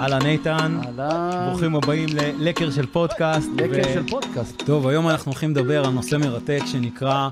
[0.00, 0.80] אהלן איתן.
[1.48, 3.48] ברוכים הבאים ללקר של פודקאסט.
[3.56, 4.62] לקר ו- של פודקאסט.
[4.66, 7.28] טוב, היום אנחנו הולכים לדבר על נושא מרתק שנקרא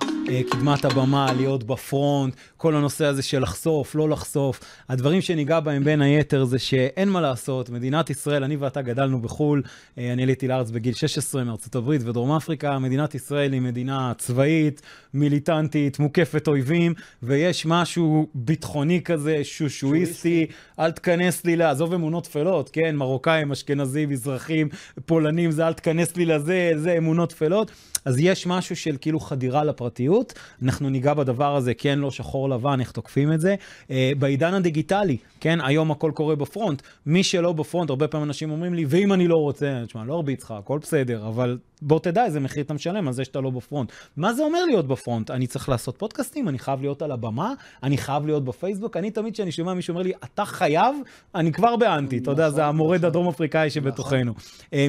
[0.50, 4.60] קדמת הבמה, להיות בפרונט, כל הנושא הזה של לחשוף, לא לחשוף.
[4.88, 9.62] הדברים שניגע בהם בין היתר זה שאין מה לעשות, מדינת ישראל, אני ואתה גדלנו בחו"ל,
[9.98, 14.82] אה, אני עליתי לארץ בגיל 16 מארצות הברית ודרום אפריקה, מדינת ישראל היא מדינה צבאית,
[15.14, 20.46] מיליטנטית, מוקפת אויבים, ויש משהו ביטחוני כזה, שושואיסטי,
[20.78, 24.68] אל תכנס לי, ל- עזוב אמונות טפלות, כן, מרוקאים, אשכנזים, מזרחים,
[25.06, 27.70] פולנים, זה אל תכנס לי לזה, זה אמונות טפלות.
[28.06, 32.80] אז יש משהו של כאילו חדירה לפרטיות, אנחנו ניגע בדבר הזה, כן, לא שחור לבן,
[32.80, 33.54] איך תוקפים את זה.
[33.90, 36.82] אה, בעידן הדיגיטלי, כן, היום הכל קורה בפרונט.
[37.06, 40.42] מי שלא בפרונט, הרבה פעמים אנשים אומרים לי, ואם אני לא רוצה, תשמע, לא ארביץ
[40.44, 43.92] לך, הכל בסדר, אבל בוא תדע איזה מחיר אתה משלם על זה שאתה לא בפרונט.
[44.16, 45.30] מה זה אומר להיות בפרונט?
[45.30, 48.96] אני צריך לעשות פודקאסטים, אני חייב להיות על הבמה, אני חייב להיות בפייסבוק.
[48.96, 50.96] אני תמיד כשאני שומע מישהו אומר לי, אתה חייב,
[51.34, 54.32] אני כבר באנטי, אתה יודע, זה המורד הדרום אפריקאי שבתוכנו.
[54.72, 54.86] אה,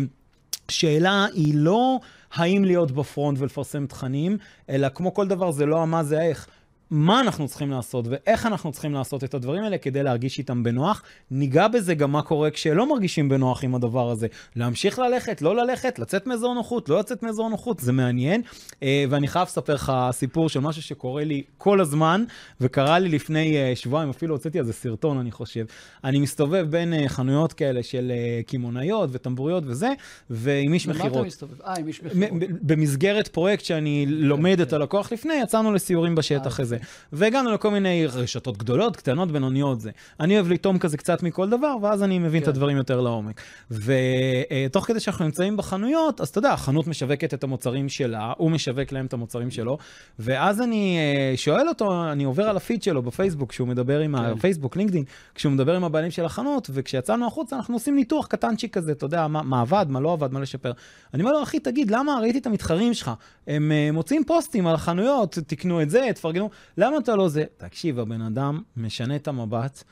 [0.72, 2.00] שאלה היא לא
[2.34, 4.38] האם להיות בפרונט ולפרסם תכנים,
[4.70, 6.48] אלא כמו כל דבר זה לא המה זה האיך.
[6.92, 11.04] מה אנחנו צריכים לעשות ואיך אנחנו צריכים לעשות את הדברים האלה כדי להרגיש איתם בנוח.
[11.32, 14.28] ניגע בזה גם מה קורה כשלא מרגישים בנוח עם הדבר הזה.
[14.56, 18.42] להמשיך ללכת, לא ללכת, לצאת מאזור נוחות, לא לצאת מאזור נוחות, זה מעניין.
[18.84, 22.24] אה, ואני חייב לספר לך סיפור של משהו שקורה לי כל הזמן,
[22.62, 25.66] וקרה לי לפני אה, שבועיים, אפילו הוצאתי על זה סרטון, אני חושב.
[26.04, 28.12] אני מסתובב בין אה, חנויות כאלה של
[28.48, 29.94] קמעונאיות וטמבוריות וזה,
[30.30, 31.28] ועם איש במה אתה מכירות.
[31.28, 31.62] מסתובב?
[31.62, 32.44] אה, עם איש מכירות.
[32.62, 34.76] במסגרת פרויקט שאני לומד את כן.
[34.76, 36.86] הלקוח לפני, יצאנו לסיורים בשטח אה, הזה.
[37.14, 39.92] והגענו לכל מיני רשתות גדולות, קטנות, בינוניות זה.
[40.20, 42.52] אני אוהב לטעום כזה קצת מכל דבר, ואז אני מבין את כן.
[42.52, 43.42] הדברים יותר לעומק.
[43.72, 48.92] ותוך כדי שאנחנו נמצאים בחנויות, אז אתה יודע, החנות משווקת את המוצרים שלה, הוא משווק
[48.92, 49.78] להם את המוצרים שלו,
[50.20, 54.24] ואז אני אה, שואל אותו, אני עובר על הפיד שלו בפייסבוק, כשהוא מדבר עם כן.
[54.24, 55.04] הפייסבוק, לינקדאין,
[55.36, 59.28] כשהוא מדבר עם הבעלים של החנות, וכשיצאנו החוצה אנחנו עושים ניתוח קטנצ'יק כזה, אתה יודע,
[59.28, 60.72] מה, מה עבד, מה לא עבד, מה לשפר.
[61.14, 63.12] אני אומר לו, אחי, תגיד, למה ראיתי את המתחרים שלך?
[63.48, 67.44] הם uh, מוציאים פוסטים על החנויות, תקנו את זה, תפרגנו, למה אתה לא זה?
[67.58, 69.84] תקשיב, הבן אדם משנה את המבט,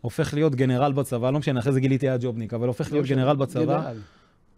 [0.00, 3.36] הופך להיות גנרל בצבא, לא משנה, אחרי זה גיליתי היה ג'ובניק, אבל הופך להיות גנרל
[3.36, 3.64] בצבא.
[3.64, 3.96] גנרל.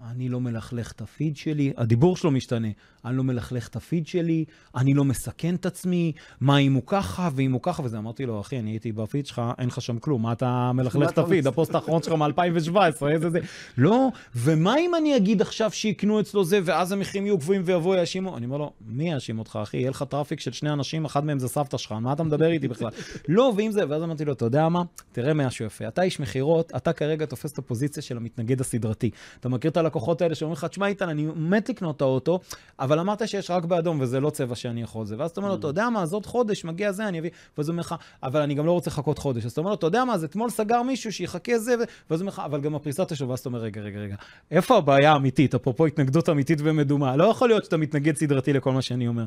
[0.05, 2.69] אני לא מלכלך את הפיד שלי, הדיבור שלו משתנה.
[3.05, 4.45] אני לא מלכלך את הפיד שלי,
[4.77, 7.99] אני לא מסכן את עצמי, מה אם הוא ככה ואם הוא ככה וזה.
[7.99, 11.19] אמרתי לו, אחי, אני הייתי בפיד שלך, אין לך שם כלום, מה אתה מלכלך את
[11.19, 11.47] הפיד?
[11.47, 13.41] הפוסט האחרון שלך מ-2017, איזה זה.
[13.79, 18.37] לא, ומה אם אני אגיד עכשיו שיקנו אצלו זה, ואז המחירים יהיו גבוהים ויבואו יאשימו?
[18.37, 19.77] אני אומר לו, מי יאשים אותך, אחי?
[19.77, 22.69] יהיה לך traffic של שני אנשים, אחד מהם זה סבתא שלך, מה אתה מדבר איתי
[22.69, 22.91] בכלל?
[23.29, 24.83] לא, ואם זה, ואז אמרתי לו, אתה יודע מה?
[25.13, 25.89] תראה משהו יפה.
[25.89, 29.11] אתה איש מכירות, אתה כרגע תופס את הפוזיציה של המתנגד הסדרתי.
[29.41, 32.41] אתה מכיר את הלקוחות האלה שאומרים לך, תשמע, איתן, אני מת לקנות את האוטו,
[32.81, 35.15] אבל אמרת שיש רק באדום וזה לא צבע שאני יכול זה.
[35.19, 37.69] ואז אתה אומר לו, אתה יודע מה, אז עוד חודש מגיע זה, אני אביא, ואז
[37.69, 39.45] הוא אומר לך, אבל אני גם לא רוצה לחכות חודש.
[39.45, 42.19] אז אתה אומר לו, אתה יודע מה, אז אתמול סגר מישהו שיחכה זה, ואז הוא
[42.21, 44.15] אומר לך, אבל גם הפריסה תשוב, ואז אתה אומר, רגע, רגע, רגע,
[44.51, 45.55] איפה הבעיה האמיתית?
[45.55, 47.17] אפרופו התנגדות אמיתית ומדומה.
[47.17, 49.25] לא יכול להיות שאתה מתנגד סדרתי לכל מה שאני אומר.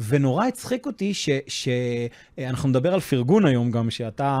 [0.00, 1.12] ונורא הצחיק אותי
[1.48, 4.38] שאנחנו נדבר על פרגון היום גם, שאתה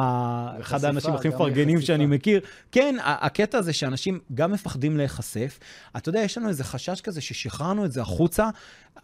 [0.60, 1.80] אחד האנשים הכי מפרגנים.
[1.80, 2.40] שאני מכיר.
[2.72, 5.58] כן, הקטע הזה שאנשים גם מפחדים להיחשף.
[5.96, 8.48] אתה יודע, יש לנו איזה חשש כזה ששחררנו את זה החוצה.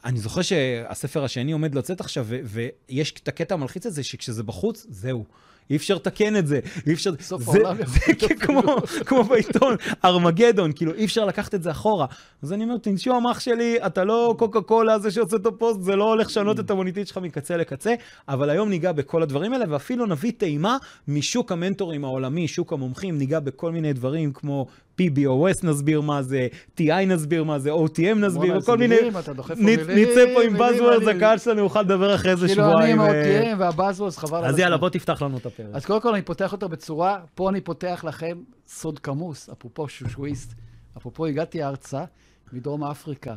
[0.04, 5.24] אני זוכר שהספר השני עומד לצאת עכשיו, ויש את הקטע המלחיץ הזה, שכשזה בחוץ, זהו.
[5.70, 7.10] אי אפשר לתקן את זה, אי אפשר...
[7.20, 8.62] סוף זה, העולם זה להיות כמו,
[9.06, 12.06] כמו בעיתון, ארמגדון, כאילו אי אפשר לקחת את זה אחורה.
[12.42, 15.96] אז אני אומר, תנשום אח שלי, אתה לא קוקה קולה זה שעושה את הפוסט, זה
[15.96, 17.94] לא הולך לשנות את המוניטין שלך מקצה לקצה,
[18.28, 20.76] אבל היום ניגע בכל הדברים האלה, ואפילו נביא טעימה
[21.08, 24.66] משוק המנטורים העולמי, שוק המומחים, ניגע בכל מיני דברים כמו
[25.00, 28.96] PBOS נסביר מה זה, TI נסביר מה זה, OTM נסביר, כל מיני...
[28.96, 31.16] נצא פה עם מילים, buzzwords, מילים.
[31.16, 33.00] הקהל שלנו יוכל לדבר אחרי איזה כאילו אני שבועיים.
[33.00, 34.58] עם אה, ה-OTM והבאזוורס, חבל על אז.
[34.58, 35.68] יאללה, בוא תפתח לנו את הפרק.
[35.72, 38.38] אז קודם כל אני פותח אותו בצורה, פה אני פותח לכם
[38.68, 40.54] סוד כמוס, אפרופו שושואיסט.
[40.96, 42.04] אפרופו הגעתי ארצה
[42.52, 43.34] מדרום אפריקה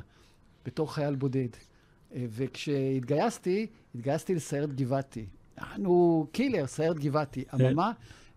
[0.65, 1.47] בתור חייל בודד.
[2.15, 5.25] אה, וכשהתגייסתי, התגייסתי לסיירת גבעתי.
[5.57, 7.45] אנחנו קילר, סיירת גבעתי.
[7.45, 7.65] כן.
[7.65, 7.91] אממה,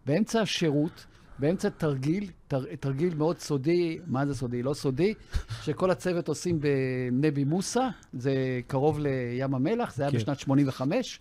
[0.06, 1.06] באמצע השירות,
[1.38, 4.62] באמצע תרגיל, תר, תרגיל מאוד סודי, מה זה סודי?
[4.62, 5.14] לא סודי,
[5.62, 10.18] שכל הצוות עושים בנבי מוסא, זה קרוב לים המלח, זה היה כן.
[10.18, 11.20] בשנת 85.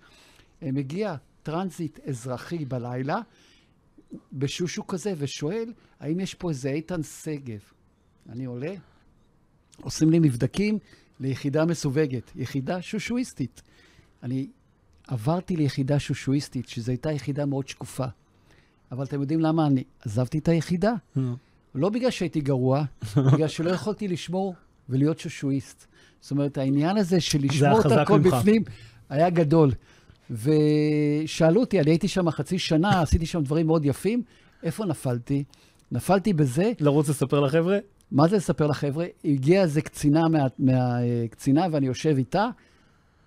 [0.63, 3.19] אה, מגיע טרנזיט אזרחי בלילה,
[4.33, 7.59] בשושו כזה, ושואל, האם יש פה איזה איתן שגב?
[8.29, 8.73] אני עולה,
[9.81, 10.79] עושים לי מבדקים
[11.19, 13.61] ליחידה מסווגת, יחידה שושואיסטית.
[14.23, 14.47] אני
[15.07, 18.05] עברתי ליחידה שושואיסטית, שזו הייתה יחידה מאוד שקופה.
[18.91, 20.93] אבל אתם יודעים למה אני עזבתי את היחידה?
[21.75, 22.83] לא בגלל שהייתי גרוע,
[23.17, 24.55] בגלל שלא יכולתי לשמור
[24.89, 25.85] ולהיות שושואיסט.
[26.21, 28.33] זאת אומרת, העניין הזה של לשמור את הכל ממך.
[28.33, 28.63] בפנים
[29.09, 29.71] היה גדול.
[30.31, 34.21] ושאלו אותי, אני הייתי שם חצי שנה, עשיתי שם דברים מאוד יפים,
[34.63, 35.43] איפה נפלתי?
[35.91, 36.71] נפלתי בזה.
[36.79, 37.77] לרוץ לספר לחבר'ה?
[38.11, 39.05] מה זה לספר לחבר'ה?
[39.25, 40.21] הגיעה איזה קצינה
[40.59, 42.47] מהקצינה, מה, ואני יושב איתה,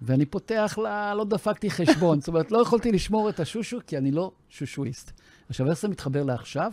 [0.02, 2.20] ואני פותח לה, לא דפקתי חשבון.
[2.20, 5.12] זאת אומרת, לא יכולתי לשמור את השושו, כי אני לא שושואיסט.
[5.48, 6.72] עכשיו, איך זה מתחבר לעכשיו?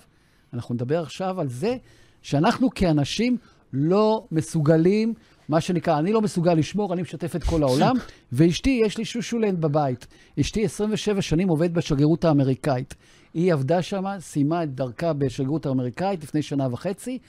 [0.54, 1.78] אנחנו נדבר עכשיו על זה
[2.22, 3.38] שאנחנו כאנשים
[3.74, 5.14] לא מסוגלים,
[5.50, 7.96] מה שנקרא, אני לא מסוגל לשמור, אני משתף את כל העולם,
[8.32, 10.08] ואשתי, יש לי שושולנד בבית.
[10.40, 12.94] אשתי 27 שנים עובדת בשגרירות האמריקאית.
[13.34, 17.20] היא עבדה שם, סיימה את דרכה בשגרירות האמריקאית לפני שנה וחצי,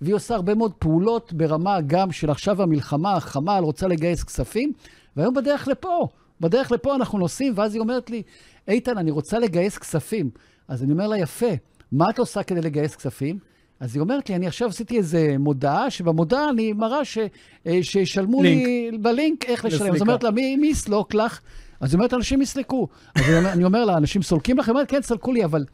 [0.00, 4.72] והיא עושה הרבה מאוד פעולות ברמה גם של עכשיו המלחמה, החמ"ל, רוצה לגייס כספים,
[5.16, 6.08] והיום בדרך לפה,
[6.40, 8.22] בדרך לפה אנחנו נוסעים, ואז היא אומרת לי,
[8.68, 10.30] איתן, אני רוצה לגייס כספים.
[10.68, 11.46] אז אני אומר לה, יפה,
[11.92, 13.38] מה את עושה כדי לגייס כספים?
[13.80, 17.18] אז היא אומרת לי, אני עכשיו עשיתי איזה מודעה, שבמודעה אני מראה ש,
[17.66, 18.66] אה, שישלמו לינק.
[18.66, 19.88] לי בלינק איך לשלם.
[19.88, 21.40] אז היא אומרת לה, מי, מי יסלוק לך?
[21.80, 22.88] אז היא אומרת, אנשים יסלקו.
[23.14, 24.68] אז אני אומר לה, אנשים סולקים לך?
[24.68, 25.64] היא אומרת, כן, סלקו לי, אבל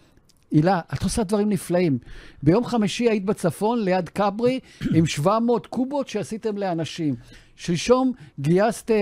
[0.50, 1.98] הילה, את עושה דברים נפלאים.
[2.42, 4.60] ביום חמישי היית בצפון, ליד כברי,
[4.94, 7.14] עם 700 קובות שעשיתם לאנשים.
[7.56, 8.96] שלשום גייסת אה,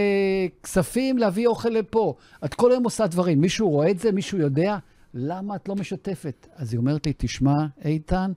[0.63, 2.15] כספים להביא אוכל לפה.
[2.45, 3.41] את כל היום עושה דברים.
[3.41, 4.13] מישהו רואה את זה?
[4.13, 4.77] מישהו יודע?
[5.15, 6.47] למה את לא משתפת?
[6.57, 8.33] אז היא אומרת לי, תשמע, איתן,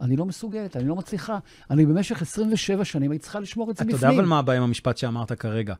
[0.00, 1.38] אני לא מסוגלת, אני לא מצליחה.
[1.70, 3.96] אני במשך 27 שנים הייתי צריכה לשמור את זה בפנים.
[3.96, 5.74] אתה יודע אבל מה הבעיה עם המשפט שאמרת כרגע?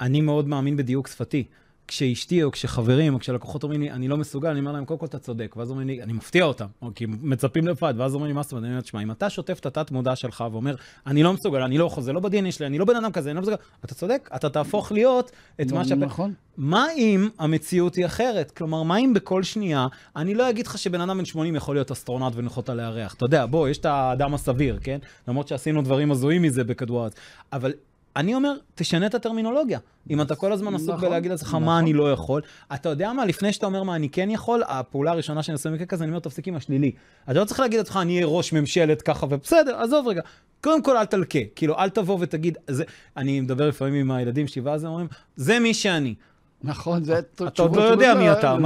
[0.00, 1.44] אני מאוד מאמין בדיוק שפתי.
[1.88, 5.06] כשאשתי או כשחברים או כשלקוחות אומרים לי, אני לא מסוגל, אני אומר להם, קודם כל
[5.06, 5.54] אתה צודק.
[5.56, 8.52] ואז אומרים לי, אני מפתיע אותם, או כי מצפים לבד, ואז אומרים לי, מה זאת
[8.52, 8.64] אומרת?
[8.64, 10.74] אני אומר, תשמע, אם אתה שוטף את התת-מודע שלך ואומר,
[11.06, 13.30] אני לא מסוגל, אני לא יכול, זה לא ב-DNA שלי, אני לא בן אדם כזה,
[13.30, 15.30] אני לא מסוגל, אתה צודק, אתה תהפוך להיות
[15.60, 15.92] את מה ש...
[15.92, 16.34] נכון.
[16.56, 18.50] מה אם המציאות היא אחרת?
[18.50, 19.86] כלומר, מה אם בכל שנייה,
[20.16, 23.14] אני לא אגיד לך שבן אדם בן 80 יכול להיות אסטרונאוט ונוחות על הירח.
[23.14, 24.98] אתה יודע, בוא, יש את האדם הסביר, כן?
[25.28, 27.14] למרות שעשינו דברים הזויים מזה בכדור הארץ.
[27.52, 27.72] אבל
[28.18, 29.78] אני אומר, תשנה את הטרמינולוגיה.
[30.10, 31.64] אם אתה כל הזמן עסוק נכון, בלהגיד לעצמך נכון.
[31.64, 32.42] מה אני לא יכול,
[32.74, 35.86] אתה יודע מה, לפני שאתה אומר מה אני כן יכול, הפעולה הראשונה שאני עושה במקרה
[35.86, 36.92] כזה, אני אומר, תפסיק עם השלילי.
[37.24, 40.20] אתה לא צריך להגיד לעצמך, אני אהיה ראש ממשלת ככה, ובסדר, עזוב רגע.
[40.60, 41.38] קודם כל, אל תלקה.
[41.56, 42.84] כאילו, אל תבוא ותגיד, זה,
[43.16, 46.14] אני מדבר לפעמים עם הילדים שלי, ואז הם אומרים, זה מי שאני.
[46.62, 47.52] נכון, זה תשובות...
[47.52, 48.56] אתה עוד לא יודע מי אתה.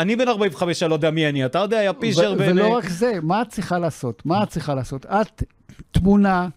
[0.00, 1.46] אני בן 45, אני לא יודע מי אני.
[1.46, 2.58] אתה יודע, יא פישר בין...
[2.58, 4.22] ולא רק זה, מה את צריכה לעשות?
[4.26, 5.06] מה את צריכה לעשות?
[5.06, 5.42] את
[5.90, 6.48] תמונה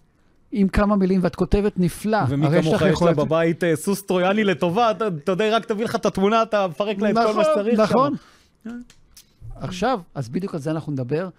[0.56, 2.18] עם כמה מילים, ואת כותבת נפלא.
[2.30, 6.06] ומי כמוך יש לה בבית אה, סוס טרויאני לטובה, אתה יודע, רק תביא לך את
[6.06, 7.84] התמונה, אתה מפרק לה את כל מה שצריך שם.
[7.84, 8.16] נכון,
[8.66, 8.82] נכון.
[9.56, 11.30] עכשיו, אז בדיוק על זה אנחנו נדבר.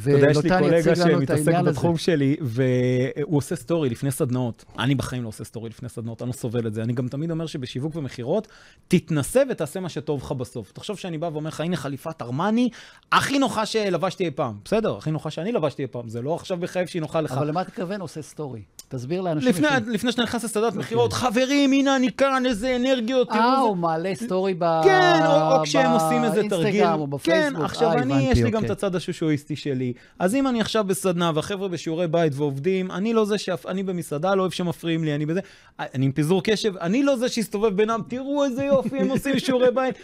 [0.00, 4.64] אתה יודע, יש לי קולגה שמתעסק בתחום שלי, והוא עושה סטורי לפני סדנאות.
[4.78, 6.82] אני בחיים לא עושה סטורי לפני סדנאות, אני לא סובל את זה.
[6.82, 8.48] אני גם תמיד אומר שבשיווק ומכירות,
[8.88, 10.72] תתנסה ותעשה מה שטוב לך בסוף.
[10.72, 12.68] תחשוב שאני בא ואומר לך, הנה חליפת ארמני,
[13.12, 14.54] הכי נוחה שלבשתי אי פעם.
[14.64, 16.08] בסדר, הכי נוחה שאני לבשתי אי פעם.
[16.08, 17.32] זה לא עכשיו מחייב שהיא נוחה לך.
[17.32, 18.62] אבל למה אתה מתכוון עושה סטורי?
[18.88, 19.48] תסביר לאנשים.
[19.48, 21.28] לפני, לפני שאתה נכנס מכירות, אוקיי.
[21.28, 23.40] חברים, הנה אני כאן, איזה אנרגיות, תראו.
[23.40, 24.80] אה, הוא מעלה סטורי ב...
[24.84, 26.86] כן, או, כשהם עושים איזה תרגיל.
[26.86, 27.58] או בפייסבוק.
[27.58, 28.70] כן, עכשיו אה, אני, יש לי גם את אוקיי.
[28.72, 29.81] הצד השושואיסטי שלי.
[30.18, 33.66] אז אם אני עכשיו בסדנה והחבר'ה בשיעורי בית ועובדים, אני לא זה שאף...
[33.66, 35.40] אני במסעדה, לא אוהב שמפריעים לי, אני בזה...
[35.78, 39.70] אני עם פיזור קשב, אני לא זה שיסתובב בינם, תראו איזה יופי, הם עושים שיעורי
[39.70, 39.94] בית.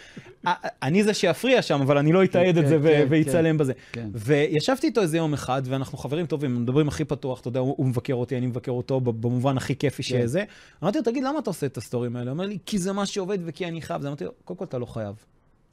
[0.83, 3.73] אני זה שיפריע שם, אבל אני לא אתעד את זה כן, ויצלם כן, בזה.
[3.91, 4.09] כן.
[4.13, 8.13] וישבתי איתו איזה יום אחד, ואנחנו חברים טובים, מדברים הכי פתוח, אתה יודע, הוא מבקר
[8.13, 10.43] אותי, אני מבקר אותו במובן הכי כיפי שזה.
[10.83, 12.31] אמרתי לו, תגיד, למה אתה עושה את הסטורים האלה?
[12.31, 14.05] הוא אומר לי, כי זה מה שעובד וכי אני חייב.
[14.05, 15.15] אמרתי לו, קודם כל אתה לא חייב.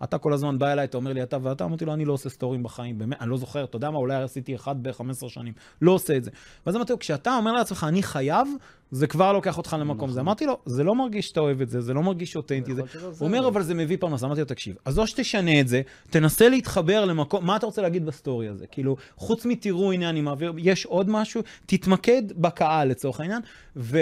[0.05, 2.29] אתה כל הזמן בא אליי, אתה אומר לי אתה ואתה, אמרתי לו, אני לא עושה
[2.29, 5.53] סטורים בחיים, באמת, אני לא זוכר, אתה יודע מה, אולי עשיתי אחד ב-15 שנים,
[5.83, 6.31] לא עושה את זה.
[6.67, 8.49] ואז אמרתי לו, כשאתה אומר לעצמך, אני חייב,
[8.91, 10.15] זה כבר לוקח אותך למקום זה.
[10.15, 10.27] נכון.
[10.27, 12.75] אמרתי לו, זה לא מרגיש שאתה אוהב את זה, זה לא מרגיש אותנטי.
[12.75, 12.83] זה...
[13.19, 14.25] הוא אומר, אבל זה מביא פרנסה.
[14.25, 18.07] אמרתי לו, תקשיב, אז או שתשנה את זה, תנסה להתחבר למקום, מה אתה רוצה להגיד
[18.07, 18.67] בסטורי הזה?
[18.67, 23.41] כאילו, חוץ מתראו, הנה אני מעביר, יש עוד משהו, תתמקד בקהל לצורך העניין,
[23.77, 23.99] ו...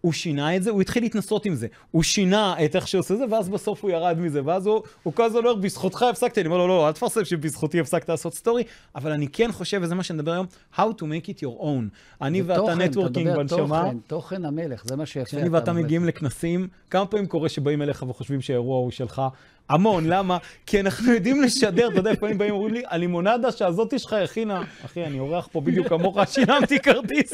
[0.00, 1.66] הוא שינה את זה, הוא התחיל להתנסות עם זה.
[1.90, 4.40] הוא שינה את איך שהוא עושה זה, ואז בסוף הוא ירד מזה.
[4.44, 6.40] ואז הוא, הוא כל הזמן אומר, בזכותך הפסקתי.
[6.40, 8.62] אני אומר לו, לא, לא, אל תפרסם שבזכותי הפסקת לעשות סטורי,
[8.94, 11.96] אבל אני כן חושב, וזה מה שנדבר היום, how to make it your own.
[12.22, 13.82] אני ואתה networking בנשמה.
[13.82, 15.26] תוכן, תוכן המלך, זה מה שיפה.
[15.26, 19.22] כשאני ואתה מגיעים לכנסים, כמה פעמים קורה שבאים אליך וחושבים שהאירוע הוא שלך,
[19.70, 20.38] המון, למה?
[20.66, 25.04] כי אנחנו יודעים לשדר, אתה יודע, לפעמים באים ואומרים לי, הלימונדה שהזאתי שלך הכינה, אחי,
[25.04, 27.32] אני אורח פה בדיוק כמוך, שילמתי כרטיס,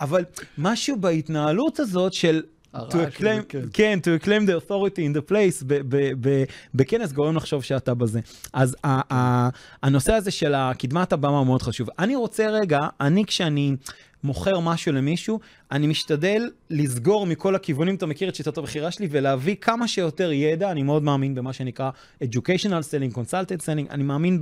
[0.00, 0.24] אבל
[0.58, 2.42] משהו בהתנהלות הזאת של...
[2.74, 3.60] to acclaim, כן.
[3.72, 5.64] כן, to acclaim the authority in the place,
[6.74, 8.20] בכנס גורם לחשוב שאתה בזה.
[8.52, 8.76] אז
[9.82, 11.88] הנושא הזה של קדמת הבמה מאוד חשוב.
[11.98, 13.76] אני רוצה רגע, אני כשאני
[14.24, 15.40] מוכר משהו למישהו,
[15.72, 20.70] אני משתדל לסגור מכל הכיוונים, אתה מכיר את שיטת הבחירה שלי, ולהביא כמה שיותר ידע,
[20.70, 21.90] אני מאוד מאמין במה שנקרא
[22.22, 24.38] educational selling, consultant selling, אני מאמין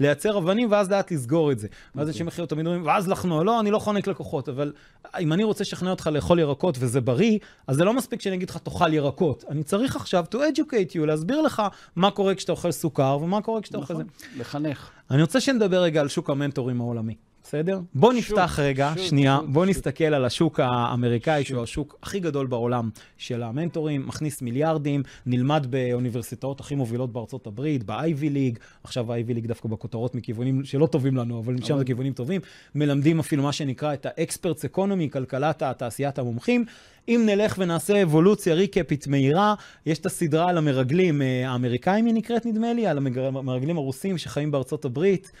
[0.00, 1.68] בלייצר אבנים ואז לאט לסגור את זה.
[1.94, 4.72] ואז אנשים אחרים תמיד אומרים, ואז לחנוע, לא, אני לא חונק לקוחות, אבל
[5.20, 8.50] אם אני רוצה לשכנע אותך לאכול ירקות וזה בריא, אז זה לא מספיק שאני אגיד
[8.50, 9.44] לך, תאכל ירקות.
[9.48, 11.62] אני צריך עכשיו to educate you, להסביר לך
[11.96, 14.02] מה קורה כשאתה אוכל סוכר ומה קורה כשאתה אוכל זה.
[14.02, 14.90] נכון, לחנך.
[15.10, 17.14] אני רוצה שנדבר רגע על שוק המנטורים העולמי,
[17.48, 17.80] בסדר?
[17.94, 19.76] בוא נפתח שוק, רגע, שוק, שנייה, שוק, בוא שוק.
[19.76, 21.48] נסתכל על השוק האמריקאי, שוק.
[21.48, 27.84] שהוא השוק הכי גדול בעולם של המנטורים, מכניס מיליארדים, נלמד באוניברסיטאות הכי מובילות בארצות הברית,
[27.84, 31.84] ב-Ivy League, עכשיו ה-Ivy League דווקא בכותרות מכיוונים שלא טובים לנו, אבל משם אבל- זה
[31.84, 32.40] כיוונים טובים,
[32.74, 36.64] מלמדים אפילו מה שנקרא את ה-experts economy, כלכלת תעשיית המומחים.
[37.08, 39.54] אם נלך ונעשה אבולוציה ריקאפית מהירה,
[39.86, 44.50] יש את הסדרה על המרגלים אה, האמריקאים, היא נקראת נדמה לי, על המרגלים הרוסים שחיים
[44.50, 45.32] בארצות הברית.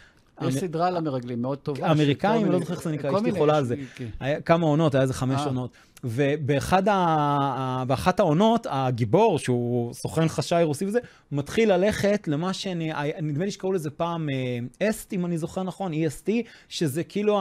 [0.42, 1.90] יש סדרה על המרגלים, מאוד טובה.
[1.90, 3.74] אמריקאים, לא זוכר איך זה נקרא, אשתי חולה על זה.
[3.94, 4.08] כן.
[4.44, 5.46] כמה עונות, היה איזה חמש אה.
[5.46, 5.70] עונות.
[6.04, 7.84] ובאחד ה...
[7.86, 10.98] באחת העונות, הגיבור, שהוא סוכן חשאי רוסי וזה,
[11.32, 14.28] מתחיל ללכת למה שאני, נדמה לי שקראו לזה פעם
[14.82, 16.30] אסט, אם אני זוכר נכון, EST,
[16.68, 17.40] שזה כאילו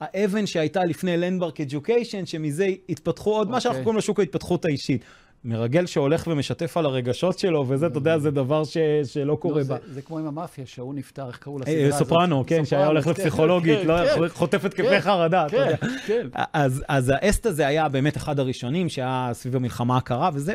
[0.00, 3.84] האבן שהייתה לפני לנדברק אדיוקיישן, שמזה התפתחו עוד, מה שאנחנו אוקיי.
[3.84, 5.04] קוראים לו שוק ההתפתחות האישית.
[5.44, 8.76] מרגל שהולך ומשתף על הרגשות שלו, וזה, אתה יודע, זה דבר ש...
[9.04, 9.76] שלא קורה לא, בה.
[9.86, 11.98] זה- זה כמו עם המאפיה, שההוא נפטר, איך קראו אה, לסדרה הזאת?
[11.98, 15.76] סופרנו, כן, שהיה הולך כן, לפסיכולוגית, כן, לא כן, חוטף התקפי כן, חרדה, אתה יודע.
[15.76, 16.26] כן, כן.
[16.52, 16.82] אז,
[17.16, 20.54] האסט הזה היה באמת אחד הראשונים שהיה סביב המלחמה הקרה וזה,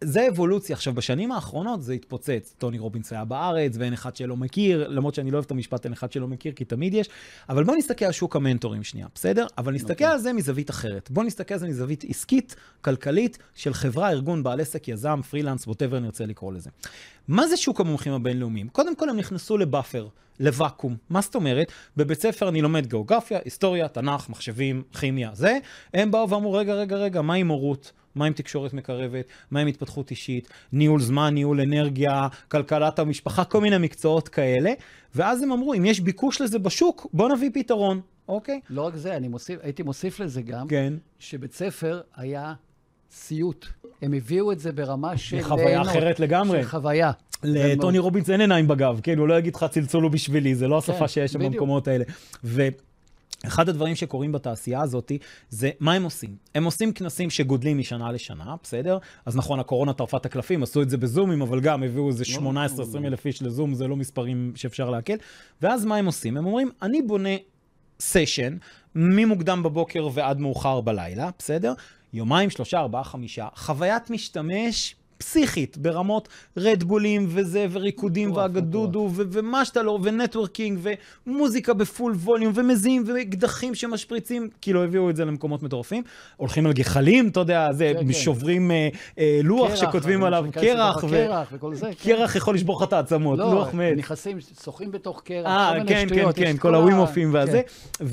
[0.00, 0.76] זה אבולוציה.
[0.76, 2.54] עכשיו, בשנים האחרונות זה התפוצץ.
[2.58, 5.92] טוני רובינס היה בארץ, ואין אחד שלא מכיר, למרות שאני לא אוהב את המשפט אין
[5.92, 7.08] אחד שלא מכיר, כי תמיד יש.
[7.48, 9.46] אבל בוא נסתכל על שוק המנטורים שנייה, בסדר?
[9.58, 10.06] אבל נסתכל אוקיי.
[10.06, 11.10] על זה מזווית אחרת.
[11.10, 15.98] בוא נסתכל על זה מזווית עסקית, כלכלית, של חברה, ארגון, בעל עסק, יזם, פרילנס, ווטאבר
[15.98, 16.70] נרצה לקרוא לזה.
[17.28, 18.68] מה זה שוק המומחים הבינלאומיים?
[18.68, 20.08] קודם כל, הם נכנסו לבאפר,
[20.40, 20.96] לוואקום.
[21.10, 21.72] מה זאת אומרת?
[21.96, 25.58] בבית ספר אני לומד גיאוגרפיה, היסטוריה, תנ"ך, מחשבים, כימיה, זה.
[25.94, 27.92] הם באו ואמרו, רגע, רגע, רגע, מה עם הורות?
[28.14, 29.24] מה עם תקשורת מקרבת?
[29.50, 30.48] מה עם התפתחות אישית?
[30.72, 34.72] ניהול זמן, ניהול אנרגיה, כלכלת המשפחה, כל מיני מקצועות כאלה.
[35.14, 38.60] ואז הם אמרו, אם יש ביקוש לזה בשוק, בוא נביא פתרון, אוקיי?
[38.70, 40.94] לא רק זה, אני מוסיף, הייתי מוסיף לזה גם, כן.
[41.18, 42.54] שבית ספר היה
[43.10, 43.66] סיוט.
[44.02, 45.42] הם הביאו את זה ברמה של...
[45.42, 46.62] חוויה ליהנות, אחרת לגמרי.
[46.62, 47.10] של חוויה.
[47.44, 49.18] לטוני רובינס אין עיניים בגב, כן?
[49.18, 51.38] הוא לא יגיד לך צלצול הוא בשבילי, זה לא השפה כן, שיש שם.
[51.38, 52.04] במקומות האלה.
[52.44, 55.12] ואחד הדברים שקורים בתעשייה הזאת,
[55.50, 56.36] זה מה הם עושים?
[56.54, 58.98] הם עושים כנסים שגודלים משנה לשנה, בסדר?
[59.26, 62.50] אז נכון, הקורונה טרפה את הקלפים, עשו את זה בזומים, אבל גם הביאו איזה לא,
[62.94, 65.16] 18-20 אלף איש לזום, זה לא מספרים שאפשר לעכל.
[65.62, 66.36] ואז מה הם עושים?
[66.36, 67.36] הם אומרים, אני בונה
[68.00, 68.56] סשן
[68.94, 71.72] ממוקדם בבוקר ועד מאוחר בלילה, בסדר?
[72.12, 79.64] יומיים, שלושה, ארבעה, חמישה, חוויית משתמש פסיכית ברמות רדבולים וזה, וריקודים מטורף, ואגדודו, ו- ומה
[79.64, 80.78] שאתה לא, ו networking,
[81.26, 86.02] ומוזיקה ב full volume, ומזיעים, ואקדחים שמשפריצים, כאילו הביאו את זה למקומות מטורפים.
[86.36, 88.12] הולכים על גחלים, אתה יודע, זה, כן, כן.
[88.12, 91.92] שוברים אה, אה, לוח קרח, שכותבים עליו קרח, ו- הקרח וכל זה, כן.
[92.16, 93.96] קרח יכול לשבור לך את העצמות, לא, לוח מת.
[93.96, 96.34] נכנסים, שוחים בתוך קרח, אה, כל מיני כן, כן, שטויות.
[96.34, 97.62] כן, יש כל הווים הופים והזה,
[97.98, 98.04] כן.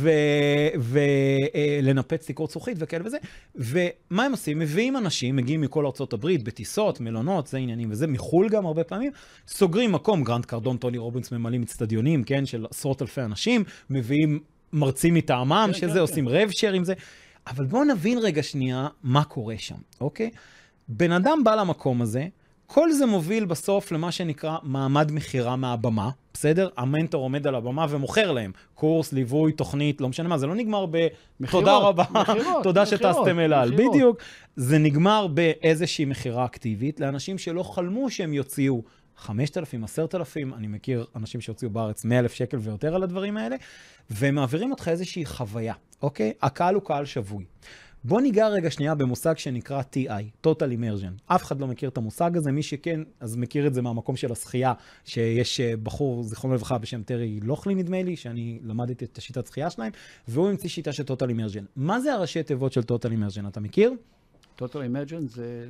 [1.83, 3.17] ולנפץ תקרות זכוכית וכאלה וזה.
[3.55, 4.59] ומה הם עושים?
[4.59, 9.11] מביאים אנשים, מגיעים מכל ארצות הברית, בטיסות, מלונות, זה עניינים וזה, מחו"ל גם הרבה פעמים,
[9.47, 14.39] סוגרים מקום, גרנט קרדון, טוני רובינס ממלאים אצטדיונים, כן, של עשרות אלפי אנשים, מביאים
[14.73, 16.93] מרצים מטעמם, כן, שזה כן, עושים rev share עם זה.
[17.47, 20.29] אבל בואו נבין רגע שנייה מה קורה שם, אוקיי?
[20.87, 22.27] בן אדם בא למקום הזה,
[22.67, 26.69] כל זה מוביל בסוף למה שנקרא מעמד מכירה מהבמה, בסדר?
[26.77, 30.86] המנטור עומד על הבמה ומוכר להם קורס, ליווי, תוכנית, לא משנה מה, זה לא נגמר
[30.91, 31.07] ב...
[31.39, 33.72] מכירות, תודה רבה, מכירות, תודה שטסתם אל על.
[33.72, 34.22] בדיוק.
[34.55, 38.81] זה נגמר באיזושהי מכירה אקטיבית לאנשים שלא חלמו שהם יוציאו
[39.17, 43.55] 5,000, 10,000, אני מכיר אנשים שהוציאו בארץ 100,000 שקל ויותר על הדברים האלה,
[44.10, 46.34] והם מעבירים אותך איזושהי חוויה, אוקיי?
[46.41, 47.45] הקהל הוא קהל שבוי.
[48.07, 51.35] בוא ניגע רגע שנייה במושג שנקרא TI, Total Immersion.
[51.35, 54.31] אף אחד לא מכיר את המושג הזה, מי שכן, אז מכיר את זה מהמקום של
[54.31, 54.74] השחייה,
[55.05, 59.69] שיש אה, בחור, זיכרונו לברכה, בשם טרי לוכלי, נדמה לי, שאני למדתי את השיטת שחייה
[59.69, 59.91] שלהם,
[60.27, 61.63] והוא המציא שיטה של Total Immersion.
[61.75, 63.47] מה זה הראשי תיבות של Total Immersion?
[63.47, 63.93] אתה מכיר?
[64.59, 65.69] Total Imagine זה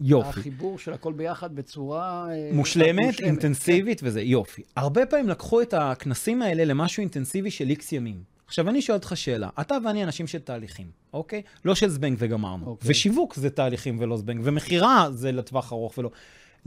[0.00, 0.28] יופי.
[0.28, 2.26] החיבור של הכל ביחד בצורה...
[2.30, 3.24] אה, מושלמת, כן.
[3.24, 4.62] אינטנסיבית וזה, יופי.
[4.76, 8.34] הרבה פעמים לקחו את הכנסים האלה למשהו אינטנסיבי של איקס ימים.
[8.46, 11.42] עכשיו, אני שואל אותך שאלה, אתה ואני אנשים של תהליכים, אוקיי?
[11.64, 12.66] לא של זבנג וגמרנו.
[12.66, 12.90] אוקיי.
[12.90, 16.10] ושיווק זה תהליכים ולא זבנג, ומכירה זה לטווח ארוך ולא...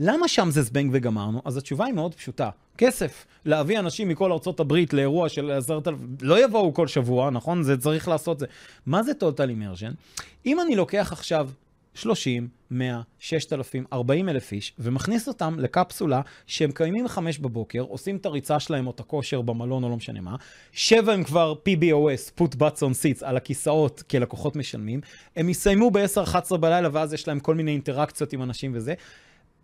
[0.00, 1.42] למה שם זה זבנג וגמרנו?
[1.44, 2.50] אז התשובה היא מאוד פשוטה.
[2.78, 3.26] כסף.
[3.44, 7.62] להביא אנשים מכל ארצות הברית לאירוע של עשרת אלפים, לא יבואו כל שבוע, נכון?
[7.62, 8.46] זה צריך לעשות זה.
[8.86, 10.20] מה זה total immersion?
[10.46, 11.50] אם אני לוקח עכשיו
[11.94, 18.26] 30, 100, 6,000, 40 אלף איש, ומכניס אותם לקפסולה שהם קיימים מחמש בבוקר, עושים את
[18.26, 20.36] הריצה שלהם או את הכושר במלון או לא משנה מה,
[20.72, 25.00] שבע הם כבר PBOS, put butts on seats, על הכיסאות, כי לקוחות משלמים,
[25.36, 28.94] הם יסיימו ב-10-11 בלילה ואז יש להם כל מיני אינטראקציות עם אנשים וזה.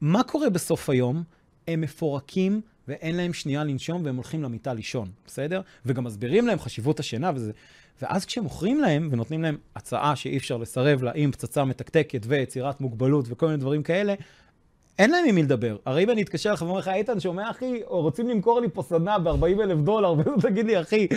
[0.01, 1.23] מה קורה בסוף היום?
[1.69, 5.61] הם מפורקים ואין להם שנייה לנשום והם הולכים למיטה לישון, בסדר?
[5.87, 7.53] וגם מסבירים להם חשיבות השינה וזה.
[8.03, 13.25] ואז כשמוכרים להם ונותנים להם הצעה שאי אפשר לסרב לה עם פצצה מתקתקת ויצירת מוגבלות
[13.29, 14.15] וכל מיני דברים כאלה,
[14.99, 15.77] אין להם עם מי לדבר.
[15.87, 19.19] הרי אם אני אתקשר לך ואומר לך, איתן, שומע אחי, רוצים למכור לי פה סדנה
[19.19, 21.09] ב-40 אלף דולר, ותגיד לי, אחי,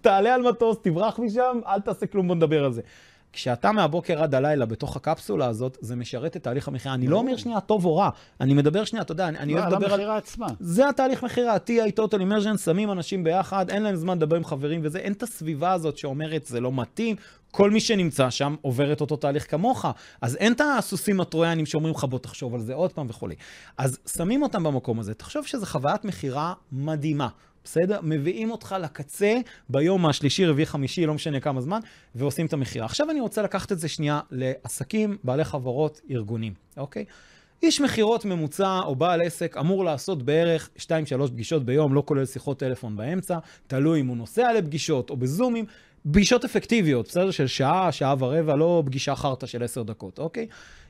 [0.00, 2.82] תעלה על מטוס, תברח משם, אל תעשה כלום, בוא נדבר על זה.
[3.36, 6.94] כשאתה מהבוקר עד הלילה בתוך הקפסולה הזאת, זה משרת את תהליך המכירה.
[6.94, 9.72] אני לא אומר שנייה טוב או רע, אני מדבר שנייה, אתה יודע, אני לא, אוהב
[9.72, 9.92] על לדבר על...
[9.92, 10.46] המכירה עצמה.
[10.60, 14.80] זה התהליך מכירה, TI total immersion, שמים אנשים ביחד, אין להם זמן לדבר עם חברים
[14.84, 17.16] וזה, אין את הסביבה הזאת שאומרת זה לא מתאים,
[17.50, 19.86] כל מי שנמצא שם עובר את אותו תהליך כמוך,
[20.20, 23.34] אז אין את הסוסים הטרויאנים שאומרים לך בוא תחשוב על זה עוד פעם וכולי.
[23.78, 27.28] אז שמים אותם במקום הזה, תחשוב שזו חוויית מכירה מדהימה.
[27.66, 28.00] בסדר?
[28.02, 29.34] מביאים אותך לקצה
[29.68, 31.80] ביום השלישי, רביעי, חמישי, לא משנה כמה זמן,
[32.14, 32.86] ועושים את המכירה.
[32.86, 37.04] עכשיו אני רוצה לקחת את זה שנייה לעסקים, בעלי חברות, ארגונים, אוקיי?
[37.62, 40.82] איש מכירות ממוצע או בעל עסק אמור לעשות בערך 2-3
[41.28, 45.64] פגישות ביום, לא כולל שיחות טלפון באמצע, תלוי אם הוא נוסע לפגישות או בזומים,
[46.12, 47.30] פגישות אפקטיביות, בסדר?
[47.30, 50.46] של שעה, שעה ורבע, לא פגישה חרטא של 10 דקות, אוקיי?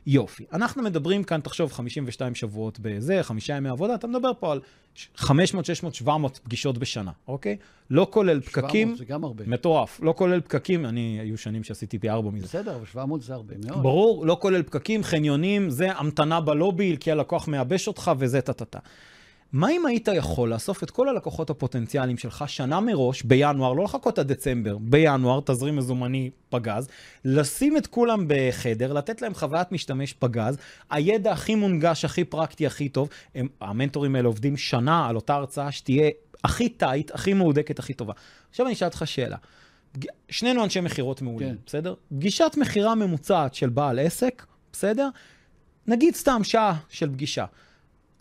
[0.07, 0.45] יופי.
[0.53, 4.61] אנחנו מדברים כאן, תחשוב, 52 שבועות בזה, חמישה ימי עבודה, אתה מדבר פה על
[5.17, 7.57] 500, 600, 700 פגישות בשנה, אוקיי?
[7.91, 8.89] לא כולל פקקים.
[8.89, 9.45] 700 זה גם הרבה.
[9.47, 10.01] מטורף.
[10.03, 12.47] לא כולל פקקים, אני, היו שנים שעשיתי פי ארבע מזה.
[12.47, 13.83] בסדר, אבל 700 זה הרבה מאוד.
[13.83, 18.79] ברור, לא כולל פקקים, חניונים, זה המתנה בלובי, כי הלקוח מייבש אותך וזה טה-טה-טה.
[19.53, 24.19] מה אם היית יכול לאסוף את כל הלקוחות הפוטנציאליים שלך שנה מראש, בינואר, לא לחכות
[24.19, 26.89] עד דצמבר, בינואר, תזרים מזומני פגז,
[27.25, 30.57] לשים את כולם בחדר, לתת להם חוויית משתמש פגז,
[30.91, 35.73] הידע הכי מונגש, הכי פרקטי, הכי טוב, הם, המנטורים האלה עובדים שנה על אותה הרצאה
[35.73, 36.11] שתהיה
[36.45, 38.13] הכי טייט, הכי מהודקת, הכי טובה.
[38.51, 39.37] עכשיו אני אשאל אותך שאלה.
[40.29, 41.57] שנינו אנשי מכירות מעולים, כן.
[41.67, 41.95] בסדר?
[42.09, 45.09] פגישת מכירה ממוצעת של בעל עסק, בסדר?
[45.87, 47.45] נגיד סתם שעה של פגישה.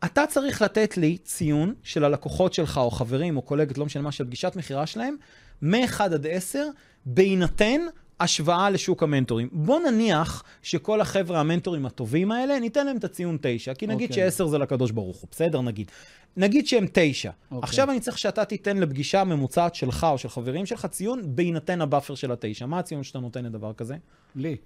[0.03, 4.11] אתה צריך לתת לי ציון של הלקוחות שלך, או חברים, או קולגות, לא משנה מה,
[4.11, 5.15] של פגישת מכירה שלהם,
[5.61, 6.67] מ-1 עד 10,
[7.05, 7.81] בהינתן
[8.19, 9.49] השוואה לשוק המנטורים.
[9.51, 14.31] בוא נניח שכל החבר'ה המנטורים הטובים האלה, ניתן להם את הציון 9, כי נגיד אוקיי.
[14.31, 15.61] ש-10 זה לקדוש ברוך הוא, בסדר?
[15.61, 15.91] נגיד.
[16.37, 17.31] נגיד שהם 9.
[17.51, 17.59] אוקיי.
[17.63, 21.86] עכשיו אני צריך שאתה תיתן לפגישה ממוצעת שלך או של חברים שלך ציון בהינתן ה
[21.86, 22.65] buffer של התשע.
[22.65, 23.95] מה הציון שאתה נותן לדבר כזה?
[24.35, 24.57] לי.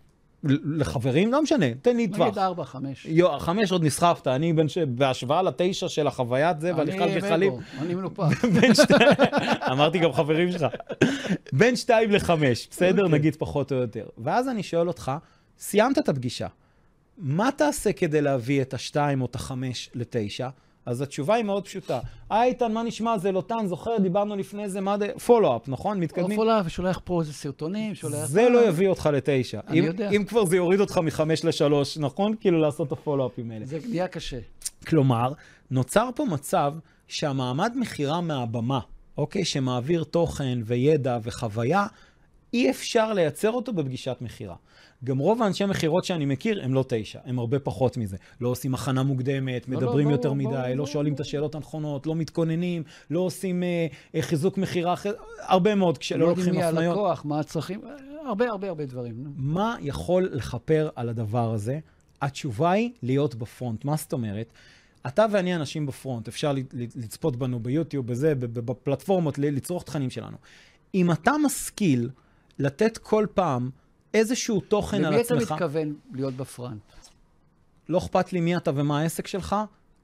[0.43, 1.31] לחברים?
[1.31, 2.27] לא משנה, תן לי טווח.
[2.27, 3.05] נגיד 4, 5.
[3.05, 4.77] יו, חמש עוד נסחפת, אני בין ש...
[4.77, 7.53] בהשוואה לתשע של החוויית זה, והליכה על גחלים.
[7.79, 8.29] אני מנופח.
[9.71, 10.65] אמרתי גם חברים שלך,
[11.53, 13.03] בין שתיים לחמש, בסדר?
[13.03, 13.19] אוקיי.
[13.19, 14.05] נגיד פחות או יותר.
[14.17, 15.11] ואז אני שואל אותך,
[15.59, 16.47] סיימת את הפגישה,
[17.17, 20.49] מה תעשה כדי להביא את השתיים או את החמש לתשע?
[20.85, 21.99] אז התשובה היא מאוד פשוטה.
[22.31, 23.17] אה, איתן, מה נשמע?
[23.17, 25.07] זה לוטן, זוכר, דיברנו לפני זה, מה זה?
[25.25, 25.99] פולו-אפ, נכון?
[25.99, 26.31] מתקדמים?
[26.31, 28.25] אופולה, ושולח פה איזה סרטונים, שולח...
[28.25, 29.59] זה לא יביא אותך לתשע.
[29.67, 30.09] אני אם- יודע.
[30.09, 32.35] אם כבר זה יוריד אותך מחמש לשלוש, נכון?
[32.41, 33.65] כאילו לעשות את הפולו-אפים האלה.
[33.65, 34.39] זה נהיה קשה.
[34.87, 35.33] כלומר,
[35.71, 36.73] נוצר פה מצב
[37.07, 38.79] שהמעמד מכירה מהבמה,
[39.17, 41.85] אוקיי, שמעביר תוכן וידע וחוויה,
[42.53, 44.55] אי אפשר לייצר אותו בפגישת מכירה.
[45.03, 48.17] גם רוב האנשי מכירות שאני מכיר הם לא תשע, הם הרבה פחות מזה.
[48.41, 51.27] לא עושים הכנה מוקדמת, לא, מדברים ברור, יותר ברור, מדי, לא ברור, שואלים את ברור.
[51.27, 54.95] השאלות הנכונות, לא מתכוננים, לא עושים אה, אה, חיזוק מכירה
[55.39, 56.97] הרבה מאוד, כשלא לא יודעים לוקחים מי הפניות.
[56.97, 57.81] הלקוח, מה הצרכים,
[58.25, 59.33] הרבה הרבה הרבה דברים.
[59.35, 61.79] מה יכול לכפר על הדבר הזה?
[62.21, 63.85] התשובה היא להיות בפרונט.
[63.85, 64.53] מה זאת אומרת?
[65.07, 70.37] אתה ואני אנשים בפרונט, אפשר לצפות בנו ביוטיוב, בזה, בפלטפורמות, לצרוך תכנים שלנו.
[70.95, 72.09] אם אתה משכיל
[72.59, 73.69] לתת כל פעם
[74.13, 76.81] איזשהו תוכן על למי אתה עצמך, מתכוון להיות בפרונט?
[77.89, 79.55] לא אכפת לי מי אתה ומה העסק שלך,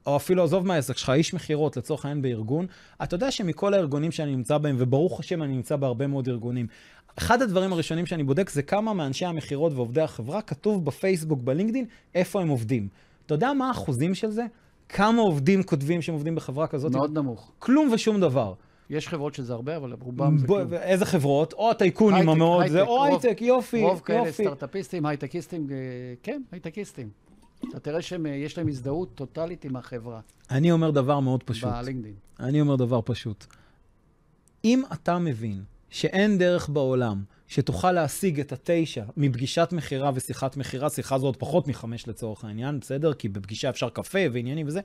[0.06, 2.66] או אפילו עזוב מה העסק שלך, איש מכירות לצורך העניין בארגון,
[3.02, 6.66] אתה יודע שמכל הארגונים שאני נמצא בהם, וברוך השם אני נמצא בהרבה מאוד ארגונים,
[7.18, 12.40] אחד הדברים הראשונים שאני בודק זה כמה מאנשי המכירות ועובדי החברה כתוב בפייסבוק, בלינקדין, איפה
[12.40, 12.88] הם עובדים.
[13.26, 14.42] אתה יודע מה האחוזים של זה?
[14.88, 16.92] כמה עובדים כותבים שהם עובדים בחברה כזאת?
[16.92, 17.52] מאוד נמוך.
[17.58, 18.54] כלום ושום דבר.
[18.90, 20.72] יש חברות שזה הרבה, אבל רובם זה כלום.
[20.72, 21.52] איזה חברות?
[21.52, 24.42] או הטייקונים המאוד, זה, או הייטק, יופי, רוב כאלה יופי.
[24.44, 25.76] סטארט-אפיסטים, הייטקיסטים, אה,
[26.22, 27.08] כן, הייטקיסטים.
[27.68, 30.20] אתה תראה שיש להם הזדהות טוטאלית עם החברה,
[30.50, 31.72] אני אומר דבר מאוד פשוט.
[31.72, 32.14] בלינקדאין.
[32.40, 33.46] אני אומר דבר פשוט.
[34.64, 41.18] אם אתה מבין שאין דרך בעולם שתוכל להשיג את התשע מפגישת מכירה ושיחת מכירה, שיחה
[41.18, 43.14] זו עוד פחות מחמש לצורך העניין, בסדר?
[43.14, 44.80] כי בפגישה אפשר קפה ועניינים וזה.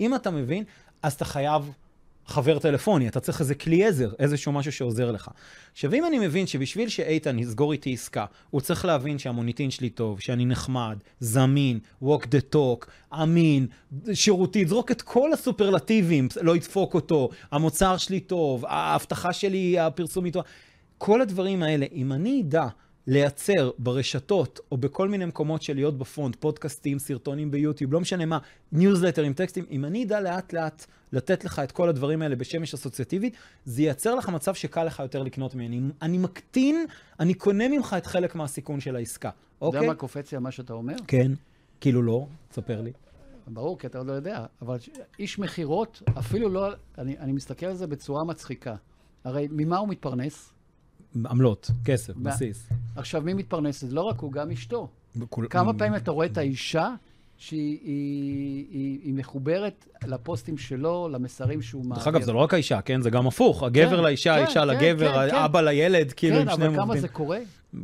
[0.00, 0.64] אם אתה מבין,
[1.02, 1.70] אז אתה חייב,
[2.28, 5.28] חבר טלפוני, אתה צריך איזה כלי עזר, איזשהו משהו שעוזר לך.
[5.72, 10.20] עכשיו, אם אני מבין שבשביל שאיתן יסגור איתי עסקה, הוא צריך להבין שהמוניטין שלי טוב,
[10.20, 12.86] שאני נחמד, זמין, walk the talk,
[13.22, 13.66] אמין,
[14.12, 20.42] שירותי, זרוק את כל הסופרלטיבים, לא ידפוק אותו, המוצר שלי טוב, ההבטחה שלי, הפרסום איתו,
[20.98, 22.66] כל הדברים האלה, אם אני אדע
[23.10, 28.38] לייצר ברשתות או בכל מיני מקומות של להיות בפרונט, פודקאסטים, סרטונים ביוטיוב, לא משנה מה,
[28.72, 33.36] ניוזלטרים, טקסטים, אם אני אדע לאט לאט לתת לך את כל הדברים האלה בשמש אסוציאטיבית,
[33.64, 35.80] זה ייצר לך מצב שקל לך יותר לקנות ממני.
[36.02, 36.86] אני מקטין,
[37.20, 39.78] אני קונה ממך את חלק מהסיכון של העסקה, אוקיי?
[39.78, 40.96] אתה יודע מה קופץ לי על מה שאתה אומר?
[41.06, 41.32] כן,
[41.80, 42.92] כאילו לא, תספר לי.
[43.46, 44.76] ברור, כי אתה עוד לא יודע, אבל
[45.18, 46.68] איש מכירות, אפילו לא,
[46.98, 48.74] אני, אני מסתכל על זה בצורה מצחיקה.
[49.24, 50.52] הרי ממה הוא מתפרנס?
[51.30, 52.68] עמלות, כסף, בסיס.
[52.96, 53.84] עכשיו, מי מתפרנס?
[53.84, 54.88] זה לא רק הוא, גם אשתו.
[55.16, 55.46] בכול...
[55.50, 56.94] כמה פעמים אתה רואה את האישה
[57.36, 62.04] שהיא היא, היא, היא מחוברת לפוסטים שלו, למסרים שהוא מעביר.
[62.04, 63.00] דרך אגב, זה לא רק האישה, כן?
[63.00, 63.62] זה גם הפוך.
[63.62, 65.36] הגבר כן, לאישה, כן, האישה כן, לגבר, כן, כן.
[65.36, 67.00] האבא לילד, כאילו, כן, הם שניהם אבל כמה עובדים.
[67.00, 67.38] זה קורה?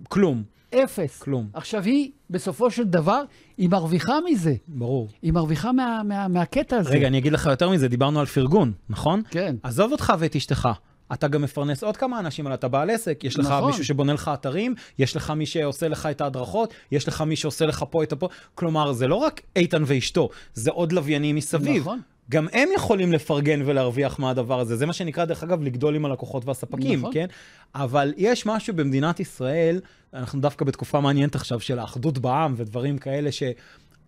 [0.08, 0.42] כלום,
[0.74, 1.22] אפס.
[1.22, 1.48] כלום.
[1.52, 3.22] עכשיו, היא, בסופו של דבר,
[3.58, 4.54] היא מרוויחה מזה.
[4.68, 5.08] ברור.
[5.22, 6.90] היא מרוויחה מה, מה, מהקטע הזה.
[6.90, 9.22] רגע, אני אגיד לך יותר מזה, דיברנו על פרגון, נכון?
[9.30, 9.56] כן.
[9.62, 10.68] עזוב אותך ואת אשתך.
[11.12, 13.66] אתה גם מפרנס עוד כמה אנשים, אבל אתה בעל עסק, יש לך נכון.
[13.66, 17.66] מישהו שבונה לך אתרים, יש לך מי שעושה לך את ההדרכות, יש לך מי שעושה
[17.66, 18.28] לך פה את הפה.
[18.54, 21.82] כלומר, זה לא רק איתן ואשתו, זה עוד לוויינים מסביב.
[21.82, 22.00] נכון.
[22.30, 24.76] גם הם יכולים לפרגן ולהרוויח מהדבר הזה.
[24.76, 27.12] זה מה שנקרא, דרך אגב, לגדול עם הלקוחות והספקים, נכון.
[27.14, 27.26] כן?
[27.74, 29.80] אבל יש משהו במדינת ישראל,
[30.14, 33.42] אנחנו דווקא בתקופה מעניינת עכשיו של האחדות בעם ודברים כאלה ש...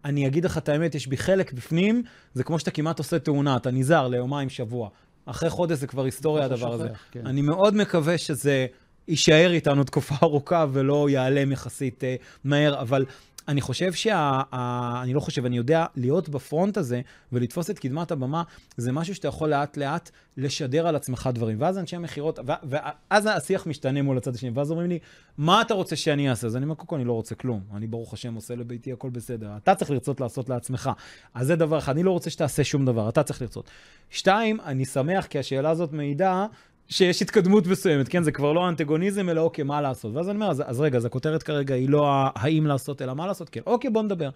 [0.04, 2.02] אני אגיד לך את האמת, יש בי חלק בפנים,
[2.34, 4.88] זה כמו שאתה כמעט עושה תאונה, אתה נזהר ליומיים, שבוע.
[5.26, 6.88] אחרי חודש זה כבר היסטוריה הדבר הזה.
[7.10, 7.26] כן.
[7.26, 8.66] אני מאוד מקווה שזה
[9.08, 13.04] יישאר איתנו תקופה ארוכה ולא ייעלם יחסית אה, מהר, אבל
[13.48, 14.40] אני חושב שה...
[14.52, 17.00] ה, אני לא חושב, אני יודע, להיות בפרונט הזה
[17.32, 18.42] ולתפוס את קדמת הבמה,
[18.76, 21.60] זה משהו שאתה יכול לאט-לאט לשדר על עצמך דברים.
[21.60, 24.98] ואז אנשי מכירות, ו- ואז השיח משתנה מול הצד השני, ואז אומרים לי,
[25.38, 26.46] מה אתה רוצה שאני אעשה?
[26.46, 27.60] אז אני אומר, קודם כל, אני לא רוצה כלום.
[27.74, 29.50] אני, ברוך השם, עושה לביתי, הכל בסדר.
[29.56, 30.90] אתה צריך לרצות לעשות לעצמך.
[31.34, 33.70] אז זה דבר אחד, אני לא רוצה שתעשה שום דבר, אתה צריך לרצות.
[34.10, 36.46] שתיים, אני שמח, כי השאלה הזאת מעידה
[36.88, 38.22] שיש התקדמות מסוימת, כן?
[38.22, 40.14] זה כבר לא אנטגוניזם, אלא אוקיי, מה לעשות?
[40.14, 43.26] ואז אני אומר, אז, אז רגע, אז הכותרת כרגע היא לא האם לעשות, אלא מה
[43.26, 43.60] לעשות, כן.
[43.66, 44.30] אוקיי, בוא נדבר.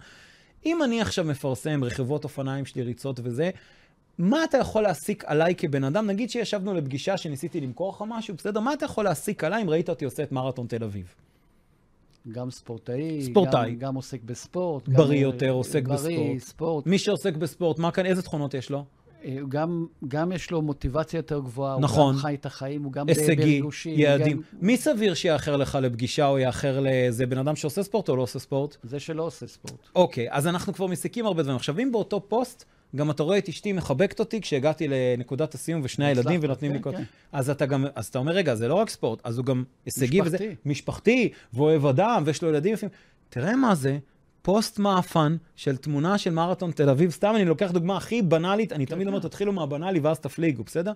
[0.65, 3.49] אם אני עכשיו מפרסם רכיבות אופניים שלי, ריצות וזה,
[4.17, 6.07] מה אתה יכול להסיק עליי כבן אדם?
[6.07, 8.59] נגיד שישבנו לפגישה שניסיתי למכור לך משהו, בסדר?
[8.59, 11.13] מה אתה יכול להסיק עליי אם ראית אותי עושה את מרתון תל אביב?
[12.31, 13.71] גם ספורטאי, ספורטאי.
[13.71, 14.87] גם, גם עוסק בספורט.
[14.87, 16.39] בריא גם, יותר, עוסק בריא, בספורט.
[16.39, 16.87] ספורט.
[16.87, 18.85] מי שעוסק בספורט, מה כאן, איזה תכונות יש לו?
[19.49, 22.03] גם, גם יש לו מוטיבציה יותר גבוהה, נכון.
[22.03, 23.61] הוא גם חי את החיים, הוא גם הישגי.
[23.85, 24.37] יעדים.
[24.37, 24.43] גם...
[24.61, 27.25] מי סביר שיאחר לך לפגישה או יאחר לזה?
[27.25, 28.77] בן אדם שעושה ספורט או לא עושה ספורט?
[28.83, 29.89] זה שלא עושה ספורט.
[29.95, 31.55] אוקיי, אז אנחנו כבר מסיקים הרבה דברים.
[31.55, 36.05] עכשיו, אם באותו פוסט, גם אתה רואה את אשתי מחבקת אותי כשהגעתי לנקודת הסיום ושני
[36.05, 36.97] הילדים ונותנים לי כן, כל...
[36.97, 37.03] כן.
[37.31, 40.21] אז אתה גם, אז אתה אומר, רגע, זה לא רק ספורט, אז הוא גם הישגי
[40.21, 40.37] וזה...
[40.37, 40.55] משפחתי.
[40.65, 42.89] משפחתי, ואוהב אדם, ויש לו ילדים יפים.
[43.29, 43.97] תראה מה זה,
[44.41, 47.11] פוסט מעפן של תמונה של מרתון תל אביב.
[47.11, 49.27] סתם, אני לוקח דוגמה הכי בנאלית, אני תמיד אומר, כן.
[49.27, 50.91] תתחילו מהבנאלי ואז תפליגו, בסדר?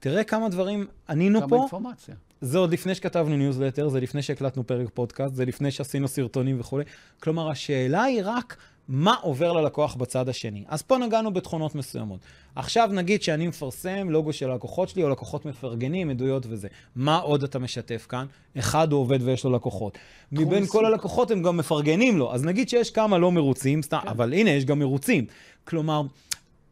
[0.00, 1.56] תראה כמה דברים ענינו כמה פה.
[1.56, 2.14] אינפורמציה.
[2.40, 6.84] זה עוד לפני שכתבנו ניוזלטר, זה לפני שהקלטנו פרק פודקאסט, זה לפני שעשינו סרטונים וכולי.
[7.20, 8.56] כלומר, השאלה היא רק
[8.88, 10.64] מה עובר ללקוח בצד השני.
[10.68, 12.20] אז פה נגענו בתכונות מסוימות.
[12.54, 16.68] עכשיו נגיד שאני מפרסם לוגו של הלקוחות שלי, או לקוחות מפרגנים, עדויות וזה.
[16.96, 18.26] מה עוד אתה משתף כאן?
[18.58, 19.98] אחד הוא עובד ויש לו לקוחות.
[20.32, 20.72] מבין עיסוק.
[20.72, 22.34] כל הלקוחות הם גם מפרגנים לו.
[22.34, 24.08] אז נגיד שיש כמה לא מרוצים, סתם, כן.
[24.08, 25.26] אבל הנה, יש גם מרוצים.
[25.64, 26.02] כלומר,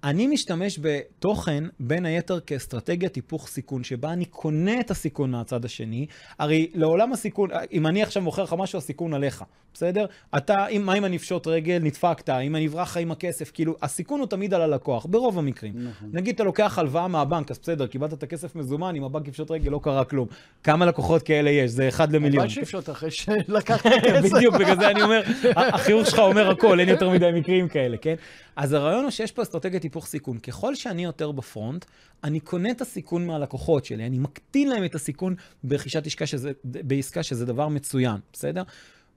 [0.05, 6.07] אני משתמש בתוכן, בין היתר כאסטרטגיית היפוך סיכון, שבה אני קונה את הסיכון מהצד השני.
[6.39, 10.07] הרי לעולם הסיכון, אם אני עכשיו מוכר לך משהו, הסיכון עליך, בסדר?
[10.37, 13.77] אתה, אם, מה אם אני אפשוט רגל, נדפקת, אם אני אברח לך עם הכסף, כאילו,
[13.83, 15.73] הסיכון הוא תמיד על הלקוח, ברוב המקרים.
[15.77, 16.09] נכון.
[16.13, 19.71] נגיד אתה לוקח הלוואה מהבנק, אז בסדר, קיבלת את הכסף מזומן, אם הבנק יפשוט רגל,
[19.71, 20.29] לא קרה כלום.
[20.63, 21.71] כמה לקוחות כאלה יש?
[21.71, 22.45] זה אחד למיליון.
[22.45, 24.33] מה שאפשר אחרי שלקחת כסף.
[24.33, 25.23] בדיוק, בגלל זה אני אומר,
[25.57, 28.15] החיוך שלך אומר הכל, אין יותר מדי מקרים כאלה, כן?
[28.57, 30.38] אז הרעיון הוא שיש פה אסטרטגיית היפוך סיכון.
[30.38, 31.85] ככל שאני יותר בפרונט,
[32.25, 37.22] אני קונה את הסיכון מהלקוחות שלי, אני מקטין להם את הסיכון ברכישת עסקה, שזה, בעסקה,
[37.22, 38.62] שזה דבר מצוין, בסדר?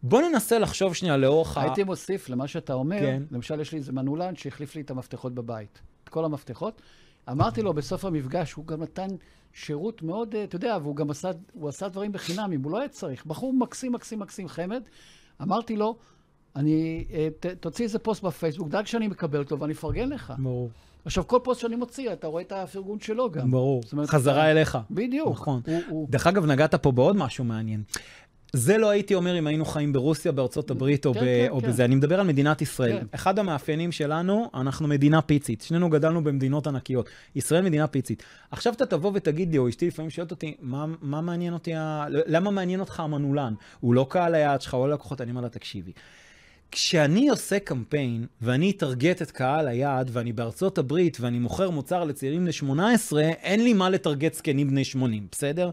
[0.04, 1.62] בוא ננסה לחשוב שנייה לאורך ה...
[1.62, 3.24] הייתי מוסיף למה שאתה אומר, כן.
[3.32, 6.82] למשל יש לי איזה מנעולן שהחליף לי את המפתחות בבית, את כל המפתחות.
[7.32, 9.08] אמרתי לו בסוף המפגש, הוא גם נתן
[9.54, 12.80] שירות מאוד, אה, אתה יודע, והוא גם עשה, הוא עשה דברים בחינם, אם הוא לא
[12.80, 13.26] היה צריך.
[13.26, 14.84] בחור מקסים, מקסים, מקסים, חמד.
[15.42, 15.98] אמרתי לו,
[16.60, 20.34] אני, אה, ת, תוציא איזה פוסט בפייסבוק, דאג שאני מקבל אותו ואני אפרגן לך.
[20.38, 20.70] ברור,
[21.06, 23.52] עכשיו, כל פוסט שאני מוציא, אתה רואה את הפרגון שלו גם.
[23.52, 23.84] ברור.
[23.94, 24.78] אומרת, חזרה אתה- אליך.
[24.92, 25.30] בדיוק.
[25.32, 25.62] נכון.
[25.66, 26.08] הוא, הוא...
[26.10, 27.84] דרך אגב, נגעת פה בעוד משהו מעניין.
[28.54, 31.62] זה לא הייתי אומר אם היינו חיים ברוסיה, בארצות הברית או, כן, ב, כן, או
[31.62, 31.68] כן.
[31.68, 31.86] בזה.
[31.86, 33.00] אני מדבר על מדינת ישראל.
[33.00, 33.06] כן.
[33.12, 35.62] אחד המאפיינים שלנו, אנחנו מדינה פיצית.
[35.62, 37.10] שנינו גדלנו במדינות ענקיות.
[37.36, 38.24] ישראל מדינה פיצית.
[38.52, 42.06] עכשיו אתה תבוא ותגיד לי, או אשתי לפעמים שואלת אותי, מה, מה מעניין אותי, ה...
[42.10, 43.54] למה מעניין אותך המנעולן?
[43.80, 45.22] הוא לא קהל היעד שלך, או לקוחות.
[45.22, 45.92] אני אומר לה, תקשיבי.
[46.72, 52.42] כשאני עושה קמפיין, ואני אטרגט את קהל היעד, ואני בארצות הברית, ואני מוכר מוצר לצעירים
[52.42, 55.70] בני 18, אין לי מה לטרגט זקנים בני 80, בסדר?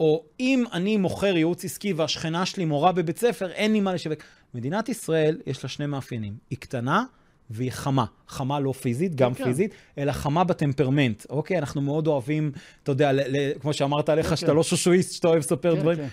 [0.00, 4.18] או אם אני מוכר ייעוץ עסקי והשכנה שלי מורה בבית ספר, אין לי מה לשווק.
[4.54, 6.34] מדינת ישראל, יש לה שני מאפיינים.
[6.50, 7.04] היא קטנה
[7.50, 8.04] והיא חמה.
[8.28, 9.44] חמה לא פיזית, גם כן.
[9.44, 11.26] פיזית, אלא חמה בטמפרמנט.
[11.30, 11.58] אוקיי?
[11.58, 14.56] אנחנו מאוד אוהבים, אתה יודע, ל- ל- כמו שאמרת עליך, כן, שאתה כן.
[14.56, 15.98] לא שושואיסט, שאתה אוהב לספר כן, דברים.
[15.98, 16.08] כן.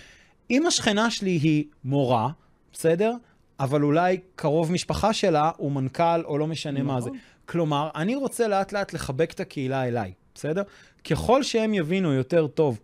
[0.50, 2.28] אם השכנה שלי היא מורה,
[2.72, 3.12] בסדר?
[3.60, 7.08] אבל אולי קרוב משפחה שלה הוא מנכ"ל או לא משנה מה זה.
[7.10, 7.18] נכון.
[7.46, 10.62] כלומר, אני רוצה לאט לאט לחבק את הקהילה אליי, בסדר?
[11.10, 12.78] ככל שהם יבינו יותר טוב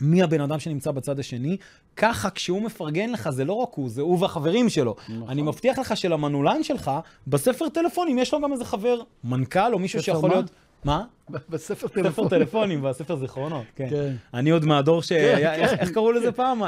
[0.00, 1.56] מי הבן אדם שנמצא בצד השני,
[1.96, 4.96] ככה כשהוא מפרגן לך, זה לא רק הוא, זה הוא והחברים שלו.
[5.08, 5.28] נכון.
[5.28, 6.90] אני מבטיח לך שלמנעולן שלך,
[7.26, 10.34] בספר טלפונים יש לו גם איזה חבר, מנכ"ל או מישהו ספר שיכול מה?
[10.36, 10.50] להיות...
[10.84, 11.04] מה?
[11.30, 12.28] בספר ספר טלפון.
[12.28, 13.86] טלפונים, בספר זיכרונות, כן.
[13.90, 14.14] כן.
[14.34, 15.12] אני עוד מהדור ש...
[15.12, 15.76] היה- איך- כן.
[15.78, 16.62] איך קראו לזה פעם?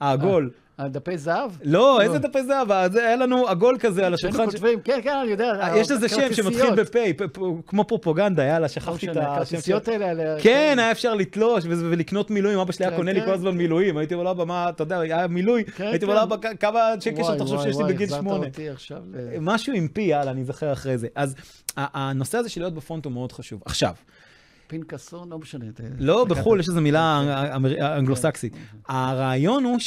[0.00, 0.50] העגול.
[0.78, 1.50] הדפי זהב?
[1.64, 2.72] לא, איזה דפי זהב?
[2.72, 4.50] אה, זה- היה לנו עגול כזה על השולחן.
[4.50, 5.52] ש- כותבים, כן, כן, אני יודע.
[5.60, 6.78] אה, יש לזה שם שמתחיל הכרטיסיות.
[6.78, 9.88] בפ', פ- פ- כמו פרופוגנדה, יאללה, לא שכחתי את השם הכרטיסיות.
[9.88, 10.06] האלה.
[10.06, 13.26] האלה, כן, היה אפשר לתלוש ולקנות מילואים, אבא שלי היה כן, קונה לי כן.
[13.26, 16.14] כל הזמן מילואים, הייתי אומר לו, אבא, מה, אתה יודע, היה מילוי, כן, הייתי אומר
[16.16, 16.28] כן.
[16.28, 18.46] לו, אבא, כ- כמה שקל שאתה חושב שיש לי בגיל שמונה.
[19.14, 21.08] ל- משהו עם פי, יאללה, אני אזכר אחרי זה.
[21.14, 21.34] אז
[21.76, 23.62] הנושא הזה של להיות בפרונט הוא מאוד חשוב.
[23.64, 23.94] עכשיו,
[24.66, 25.64] פנקסון, לא משנה.
[25.98, 26.24] לא.
[26.24, 27.22] בחו"ל יש איזו מילה
[27.98, 28.52] אנגלוסקסית.
[28.88, 29.78] הרעיון הוא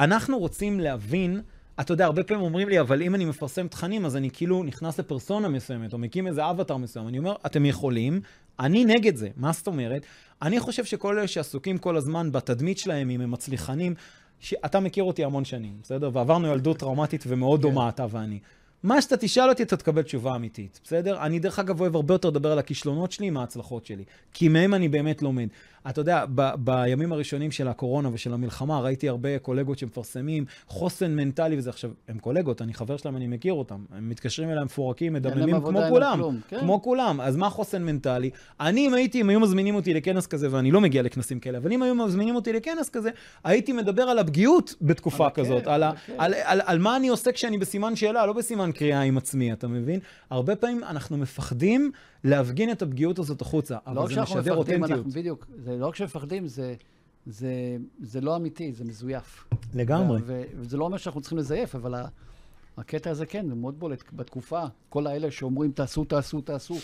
[0.00, 1.40] שאנחנו רוצים להבין,
[1.80, 5.00] אתה יודע, הרבה פעמים אומרים לי, אבל אם אני מפרסם תכנים, אז אני כאילו נכנס
[5.00, 7.08] לפרסונה מסוימת, או מקים איזה אבטר מסוים.
[7.08, 8.20] אני אומר, אתם יכולים,
[8.60, 9.28] אני נגד זה.
[9.36, 10.06] מה זאת אומרת?
[10.42, 13.94] אני חושב שכל אלה שעסוקים כל הזמן בתדמית שלהם, אם הם מצליחנים,
[14.40, 16.10] שאתה מכיר אותי המון שנים, בסדר?
[16.12, 17.68] ועברנו ילדות טראומטית ומאוד כן.
[17.68, 18.38] דומה, אתה ואני.
[18.82, 21.22] מה שאתה תשאל אותי, אתה תקבל תשובה אמיתית, בסדר?
[21.22, 24.88] אני דרך אגב אוהב הרבה יותר לדבר על הכישלונות שלי מההצלחות שלי, כי מהם אני
[24.88, 25.48] באמת לומד.
[25.88, 31.58] אתה יודע, ב- בימים הראשונים של הקורונה ושל המלחמה, ראיתי הרבה קולגות שמפרסמים חוסן מנטלי
[31.58, 31.70] וזה.
[31.70, 33.84] עכשיו, הם קולגות, אני חבר שלהם, אני מכיר אותם.
[33.92, 36.18] הם מתקשרים אליי מפורקים, מדממים כמו כולם.
[36.18, 36.60] כלום, כן.
[36.60, 37.20] כמו כולם.
[37.20, 38.30] אז מה חוסן מנטלי?
[38.60, 41.72] אני, אם הייתי, אם היו מזמינים אותי לכנס כזה, ואני לא מגיע לכנסים כאלה, אבל
[41.72, 43.10] אם היו מזמינים אותי לכנס כזה,
[43.44, 45.92] הייתי מדבר על הפגיעות בתקופה על כזאת, על, על.
[46.18, 49.68] על, על, על מה אני עושה כשאני בסימן שאלה, לא בסימן קריאה עם עצמי, אתה
[49.68, 50.00] מבין?
[50.30, 51.92] הרבה פעמים אנחנו מפחדים
[52.24, 54.90] להפגין את הפגיעות הזאת החוצה, לא אבל רק זה משדר אותנטיות.
[54.90, 56.74] אנחנו בדיוק, זה לא רק שמפחדים, זה,
[57.26, 57.50] זה,
[58.00, 59.44] זה לא אמיתי, זה מזויף.
[59.74, 60.20] לגמרי.
[60.26, 62.06] ו- וזה לא אומר שאנחנו צריכים לזייף, אבל ה-
[62.76, 64.62] הקטע הזה כן, זה מאוד בולט בתקופה.
[64.88, 66.76] כל האלה שאומרים תעשו, תעשו, תעשו,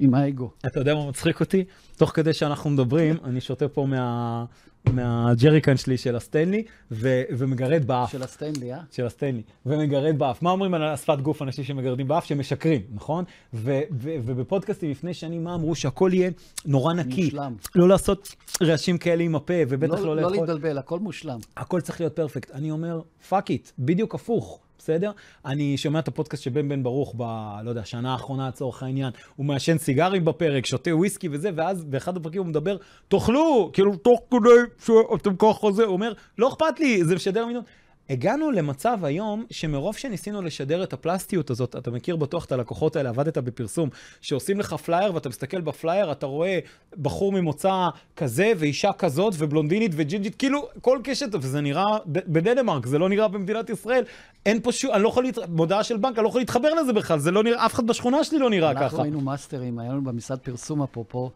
[0.00, 0.50] עם האגו.
[0.66, 1.64] אתה יודע מה מצחיק אותי?
[1.96, 4.44] תוך כדי שאנחנו מדברים, אני שותה פה מה...
[4.92, 7.22] מהג'ריקן שלי של הסטנלי, ו...
[7.30, 8.12] ומגרד באף.
[8.12, 8.78] של הסטנלי, אה?
[8.92, 10.42] של הסטנלי, ומגרד באף.
[10.42, 12.24] מה אומרים על השפת גוף אנשים שמגרדים באף?
[12.24, 13.24] שמשקרים, נכון?
[13.54, 15.74] ו- ו- ובפודקאסטים לפני שנים, מה אמרו?
[15.74, 16.30] שהכל יהיה
[16.66, 17.24] נורא נקי.
[17.24, 17.54] מושלם.
[17.74, 20.36] לא לעשות רעשים כאלה עם הפה, ובטח לא, לא, לא לאכול.
[20.46, 21.38] להתבלבל, הכל מושלם.
[21.56, 22.50] הכל צריך להיות פרפקט.
[22.50, 25.10] אני אומר, fuck it, בדיוק הפוך, בסדר?
[25.44, 27.22] אני שומע את הפודקאסט של בן בן ברוך ב...
[27.64, 29.10] לא יודע, שנה האחרונה לצורך העניין.
[29.36, 32.76] הוא מעשן סיגרים בפרק, שותה וויסקי וזה, ואז באחד הפרקים הוא מדבר,
[33.08, 37.64] תאכלו, כאילו, תוך כדי שאתם ככה זה, הוא אומר, לא אכפת לי, זה משדר אמינות.
[38.10, 43.08] הגענו למצב היום שמרוב שניסינו לשדר את הפלסטיות הזאת, אתה מכיר בטוח את הלקוחות האלה,
[43.08, 43.88] עבדת בפרסום,
[44.20, 46.58] שעושים לך פלייר ואתה מסתכל בפלייר, אתה רואה
[47.02, 53.08] בחור ממוצא כזה ואישה כזאת ובלונדינית וג'ינג'ית, כאילו כל קשת, וזה נראה בדנמרק, זה לא
[53.08, 54.04] נראה במדינת ישראל.
[54.46, 55.38] אין פה שום, אני לא יכול, להת...
[55.48, 58.24] מודעה של בנק, אני לא יכול להתחבר לזה בכלל, זה לא נראה, אף אחד בשכונה
[58.24, 59.02] שלי לא נראה אנחנו ככה.
[59.02, 61.30] היינו מאסטרים, היה לנו במשרד פרסום אפרופו,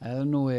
[0.00, 0.54] היה לנו אה,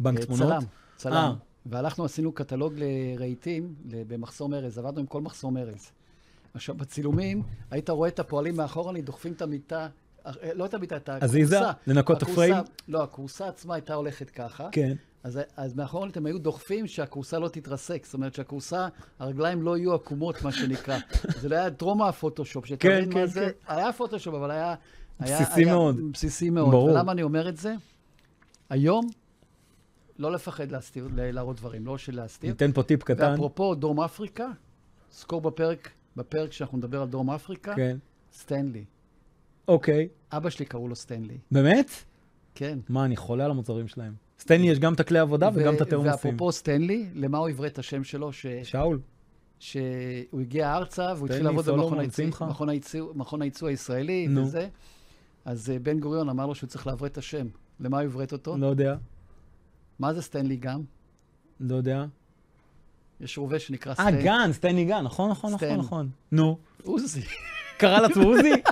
[0.00, 0.48] בנק אה, תמונות?
[0.48, 0.60] צלם, אה.
[0.96, 1.45] צלם.
[1.70, 5.90] והלכנו, עשינו קטלוג לרהיטים במחסום ארז, עבדנו עם כל מחסום ארז.
[6.54, 9.88] עכשיו, בצילומים, היית רואה את הפועלים מאחורה, דוחפים את המיטה,
[10.26, 11.24] אה, לא את המיטה, את הכורסה.
[11.24, 11.58] עזיזה?
[11.86, 12.54] לנקות את הפריים?
[12.88, 14.68] לא, הכורסה עצמה הייתה הולכת ככה.
[14.72, 14.94] כן.
[15.24, 18.04] אז, אז מאחורה הם היו דוחפים שהכורסה לא תתרסק.
[18.04, 20.98] זאת אומרת שהכורסה, הרגליים לא יהיו עקומות, מה שנקרא.
[21.40, 23.50] זה לא היה טרום הפוטושופ, שתבין כן, מה כן, זה.
[23.68, 24.74] היה פוטושופ, אבל היה...
[25.20, 26.12] היה- בסיסי היה מאוד.
[26.12, 26.70] בסיסי מאוד.
[26.70, 26.88] ברור.
[26.90, 27.74] ולמה אני אומר את זה?
[28.70, 29.06] היום,
[30.18, 32.50] לא לפחד להסתיר, להראות דברים, לא של להסתיר.
[32.50, 33.30] ניתן פה טיפ קטן.
[33.30, 34.46] ואפרופו דרום אפריקה,
[35.12, 37.96] זכור בפרק, בפרק שאנחנו נדבר על דרום אפריקה, כן.
[38.32, 38.84] סטנלי.
[39.68, 40.08] אוקיי.
[40.32, 41.38] אבא שלי קראו לו סטנלי.
[41.50, 41.90] באמת?
[42.54, 42.78] כן.
[42.88, 44.14] מה, אני חולה על המוצרים שלהם.
[44.40, 46.12] סטנלי יש גם את הכלי עבודה וגם את ו- התרמוסים.
[46.12, 48.32] ואפרופו סטנלי, למה הוא עברה את השם שלו?
[48.32, 48.46] ש...
[48.62, 49.00] שאול.
[49.58, 51.66] שהוא הגיע ארצה והוא התחיל לעבוד
[53.14, 54.42] במכון הייצוא הישראלי נו.
[54.42, 54.68] וזה.
[55.44, 57.46] אז אה, בן גוריון אמר לו שהוא צריך לעברת את השם.
[57.80, 58.56] למה הוא עברת אותו?
[58.56, 58.96] לא יודע.
[59.98, 60.80] מה זה סטנלי גם?
[61.60, 62.04] לא יודע.
[63.20, 64.22] יש רובה שנקרא אה, סטן.
[64.22, 65.76] גן, סטני גן, נכון, נכון, נכון, סטן.
[65.78, 66.08] נכון.
[66.32, 66.58] נו.
[66.84, 67.20] עוזי.
[67.78, 68.52] קרא לעצמו עוזי?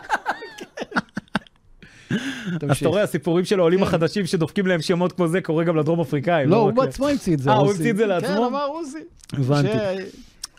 [2.71, 2.77] אז.
[2.81, 3.85] אתה רואה, הסיפורים של העולים כן.
[3.87, 6.49] החדשים שדופקים להם שמות כמו זה, קורה גם לדרום אפריקאים.
[6.51, 7.51] לא, הוא רק ל- בעצמו המציא את זה.
[7.51, 7.77] אה, הוא עוזי.
[7.79, 8.29] המציא את זה לעצמו?
[8.29, 8.99] כן, אמר עוזי.
[9.33, 9.69] הבנתי.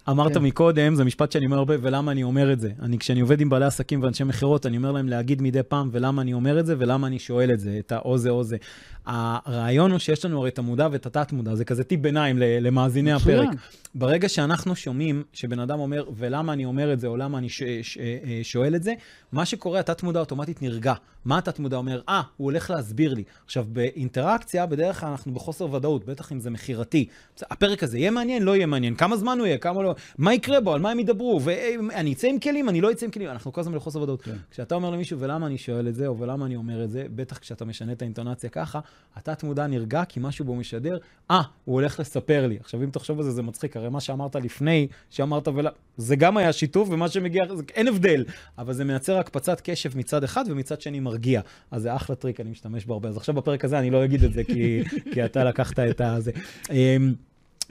[0.10, 0.44] אמרת כן.
[0.44, 2.70] מקודם, זה משפט שאני אומר הרבה, ולמה אני אומר את זה.
[2.82, 6.22] אני, כשאני עובד עם בעלי עסקים ואנשי מכירות, אני אומר להם להגיד מדי פעם, ולמה
[6.22, 8.58] אני אומר את זה, ולמה אני שואל את זה, את האו זה או זה.
[9.06, 13.12] הרעיון הוא שיש לנו הרי את המודע ואת התת-מודע, זה כזה טיפ ביניים למאזיני.
[13.14, 13.50] הפרק.
[13.96, 17.64] ברגע שאנחנו שומעים שבן אדם אומר, ולמה אני אומר את זה, או למה אני ש-
[17.82, 18.94] ש- אה, שואל את זה,
[19.32, 20.94] מה שקורה, התת-מודע אוטומטית נרגע.
[21.26, 22.02] מה התת-מודע אומר?
[22.10, 23.24] אה, הוא הולך להסביר לי.
[23.46, 27.06] עכשיו, באינטראקציה, בדרך כלל אנחנו בחוסר ודאות, בטח אם זה מכירתי.
[27.42, 30.62] הפרק הזה יהיה מעניין, לא יהיה מעניין, כמה זמן הוא יהיה, כמה לא, מה יקרה
[30.62, 33.54] בו, על מה הם ידברו, ואני אצא עם כלים, אני לא אצא עם כלים, אנחנו
[33.54, 34.22] כל הזמן בחוסר ודאות.
[34.22, 34.36] כן.
[34.52, 37.38] כשאתה אומר למישהו, ולמה אני שואל את זה, או ולמה אני אומר את זה, בטח
[37.38, 38.80] כשאתה משנה את האינטונציה ככה,
[39.16, 40.98] התת-מודע נרגע, כי משהו בו משדר,
[41.32, 42.58] אה, הוא הולך לספר לי.
[42.60, 45.70] עכשיו, אם תחשוב על זה, זה מצחיק, הרי מה שאמרת לפני, שאמרת ולה...
[45.98, 47.64] זה גם היה שיתוף, ומה שמגיע, זה...
[47.76, 48.26] אין הבדל,
[48.58, 51.42] אבל זה מייצר הקפצת קשב מצד אחד, ומצד שני מרגיע.
[51.72, 53.10] אז זה אחלה טריק, אני משתמש בו הרבה.
[53.10, 56.32] אז עכשיו בפרק הזה אני לא אגיד את זה, כי, כי אתה לקחת את הזה.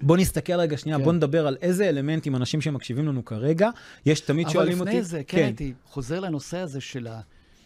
[0.03, 1.05] בוא נסתכל רגע שנייה, כן.
[1.05, 3.71] בוא נדבר על איזה אלמנטים אנשים שמקשיבים לנו כרגע,
[4.07, 4.91] יש תמיד שואלים אבל אותי...
[4.91, 7.21] לפני זה, כן, הייתי חוזר לנושא הזה של ה...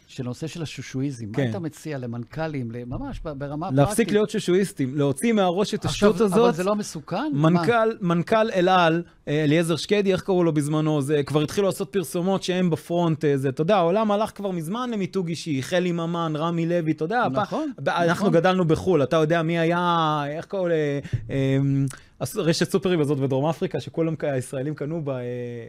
[0.09, 1.33] של הנושא של השושואיזם.
[1.33, 1.45] כן.
[1.45, 3.79] מה אתה מציע למנכ"לים, ממש ברמה פרקטית?
[3.79, 6.55] להפסיק להיות שושואיסטים, להוציא מהראש את השטות אבל הזאת.
[6.55, 7.33] זה לא מסוכן?
[7.33, 11.03] מנכ"ל, מנכ"ל אל על, אה, אליעזר שקדי, איך קראו לו בזמנו?
[11.03, 14.91] זה כבר התחילו לעשות פרסומות שהם בפרונט, אה, זה, אתה יודע, העולם הלך כבר מזמן
[14.91, 17.89] למיתוג אישי, חלי ממן, רמי לוי, אתה יודע, נכון, הפ...
[17.89, 18.41] אנחנו נכון.
[18.41, 20.73] גדלנו בחו"ל, אתה יודע מי היה, איך קראו ל...
[22.37, 25.23] רשת סופרים הזאת בדרום אפריקה, שכולם כ- הישראלים קנו בה, אה,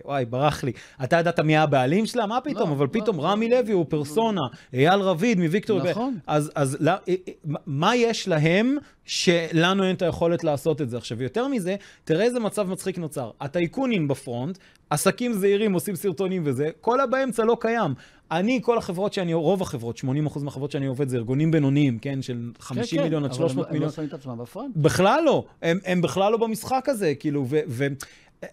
[0.05, 0.71] וואי, ברח לי.
[1.03, 2.25] אתה ידעת מי הבעלים שלה?
[2.25, 2.69] מה פתאום?
[2.69, 3.21] לא, אבל לא, פתאום לא.
[3.27, 4.41] רמי לוי הוא פרסונה,
[4.73, 5.83] אייל רביד מוויקטור.
[5.89, 6.17] נכון.
[6.27, 7.33] אז, אז לא, אה, אה,
[7.65, 8.77] מה יש להם
[9.13, 10.97] שלנו אין את היכולת לעשות את זה?
[10.97, 13.31] עכשיו, יותר מזה, תראה איזה מצב מצחיק נוצר.
[13.41, 14.57] הטייקונים בפרונט,
[14.89, 17.93] עסקים זעירים עושים סרטונים וזה, כל הבאמצע לא קיים.
[18.31, 20.03] אני, כל החברות שאני, רוב החברות, 80%
[20.43, 22.21] מהחברות שאני עובד זה ארגונים בינוניים, כן?
[22.21, 23.83] של 50 כן, מיליון עד אבל 300 הם- מיליון.
[23.83, 24.73] הם לא שמים את עצמם בפרונט?
[24.77, 27.59] בכלל לא, הם, הם בכלל לא במשחק הזה, כאילו, ו...
[27.67, 27.87] ו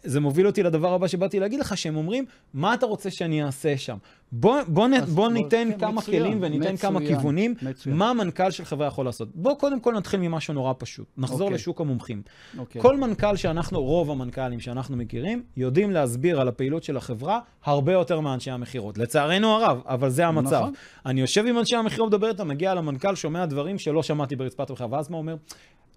[0.05, 3.77] זה מוביל אותי לדבר הבא שבאתי להגיד לך, שהם אומרים, מה אתה רוצה שאני אעשה
[3.77, 3.97] שם?
[4.33, 7.97] בוא, בוא, נ, בוא בוא- ניתן כן, כמה מצוין, כלים וניתן כמה מצוין, כיוונים, מצוין.
[7.97, 9.29] מה מנכ"ל של חברה יכול לעשות.
[9.35, 11.55] בוא קודם כל נתחיל ממשהו נורא פשוט, נחזור אוקיי.
[11.55, 12.23] לשוק המומחים.
[12.59, 12.83] אוקיי.
[12.83, 18.21] כל מנכ"ל שאנחנו, רוב המנכ"לים שאנחנו מכירים, יודעים להסביר על הפעילות של החברה הרבה יותר
[18.21, 18.99] מאנשי המכירות.
[18.99, 20.53] לצערנו הרב, אבל זה המצב.
[20.53, 20.73] נכון.
[21.07, 24.89] אני יושב עם אנשי המכירות, מדבר איתם, מגיע למנכ"ל, שומע דברים שלא שמעתי ברצפת המכירה,
[24.93, 25.37] ואז מה אומר?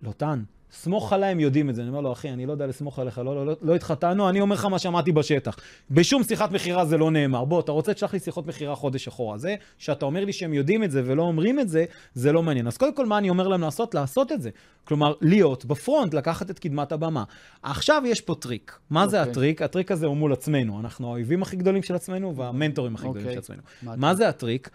[0.04, 1.82] לוטן, סמוך עליי, הם יודעים את זה.
[1.82, 4.42] אני אומר לו, אחי, אני לא יודע לסמוך עליך, לא, לא, לא, לא התחתנו, אני
[4.42, 5.58] אומר לך מה שמעתי בשטח.
[5.92, 7.46] בשום שיחת מכירה זה לא נאמר.
[7.46, 9.38] בוא, אתה רוצה תשלח לי שיחות מכירה חודש אחורה.
[9.38, 12.68] זה שאתה אומר לי שהם יודעים את זה ולא אומרים את זה, זה לא מעניין.
[12.68, 13.96] אז קודם כל, מה אני אומר להם לעשות?
[13.96, 14.50] לעשות את זה.
[14.84, 17.24] כלומר, להיות ב front, לקחת את קדמת הבמה.
[17.64, 18.80] עכשיו יש פה טריק.
[18.90, 19.32] מה זה אוקיי.
[19.32, 19.62] הטריק?
[19.62, 20.80] הטריק הזה הוא מול עצמנו.
[20.80, 23.34] אנחנו האויבים הכי גדולים של עצמנו והמנטורים הכי גדולים אוקיי.
[23.34, 23.62] של עצמנו.
[23.84, 24.70] מה מה זה הטריק?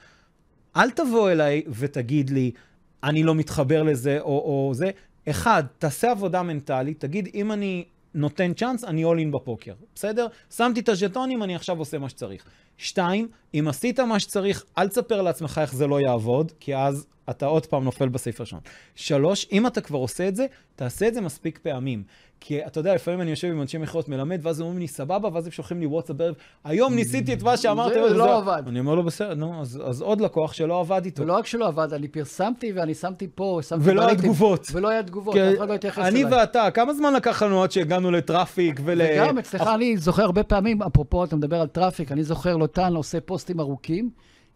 [0.77, 2.51] אל תבוא אליי ותגיד לי,
[3.05, 4.91] אני לא מתחבר לזה או, או זה.
[5.31, 7.85] אחד, תעשה עבודה מנטלית, תגיד, אם אני
[8.15, 10.27] נותן צ'אנס, אני all in בפוקר, בסדר?
[10.57, 12.45] שמתי את הז'טונים, אני עכשיו עושה מה שצריך.
[12.79, 17.47] שתיים, אם עשית מה שצריך, אל תספר לעצמך איך זה לא יעבוד, כי אז אתה
[17.47, 18.61] עוד פעם נופל בסעיף הראשון.
[18.95, 22.03] שלוש, אם אתה כבר עושה את זה, תעשה את זה מספיק פעמים.
[22.47, 25.29] כי אתה יודע, לפעמים אני יושב עם אנשי מכירות מלמד, ואז הם אומרים לי, סבבה,
[25.33, 28.63] ואז הם שולחים לי וואטסאפ בערב, היום ניסיתי את מה שאמרתי, זה אבל לא עבד.
[28.69, 31.23] אני אומר לו, בסדר, נו, אז, אז עוד לקוח שלא עבד איתו.
[31.23, 34.67] ולא רק שלא עבד, אני פרסמתי ואני שמתי פה, שמתי ולא היה תגובות.
[34.73, 36.39] ולא היה תגובות, אף אחד לא התייחס אני אליי.
[36.39, 39.01] ואתה, כמה זמן לקח לנו עד שהגענו ל traffic ול...
[39.05, 43.21] וגם אצלך, אני זוכר הרבה פעמים, אפרופו, אתה מדבר על traffic, אני זוכר לוטן עושה
[43.45, 44.11] פוסטים ארוכים,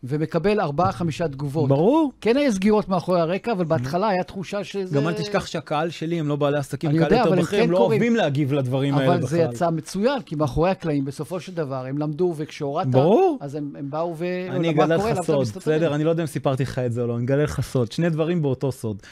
[0.04, 1.68] ומקבל ארבעה, חמישה תגובות.
[1.68, 2.12] ברור.
[2.20, 4.96] כן היה סגירות מאחורי הרקע, אבל בהתחלה היה תחושה שזה...
[4.96, 7.44] גם אל תשכח שהקהל שלי הם לא בעלי עסקים, אני קהל יודע, יותר אבל הם
[7.44, 8.00] בכיר, הם כן לא קוראים.
[8.00, 9.18] אוהבים להגיב לדברים האלה בכלל.
[9.18, 13.38] אבל זה יצא מצוין, כי מאחורי הקלעים, בסופו של דבר, הם למדו, וכשהורדת, ברור.
[13.40, 14.24] אז הם, הם באו ו...
[14.50, 15.46] אני אגלה לך סוד?
[15.56, 15.94] בסדר?
[15.94, 17.92] אני לא יודע אם סיפרתי לך את זה או לא, אני אגלה לך סוד.
[17.92, 19.02] שני דברים באותו סוד.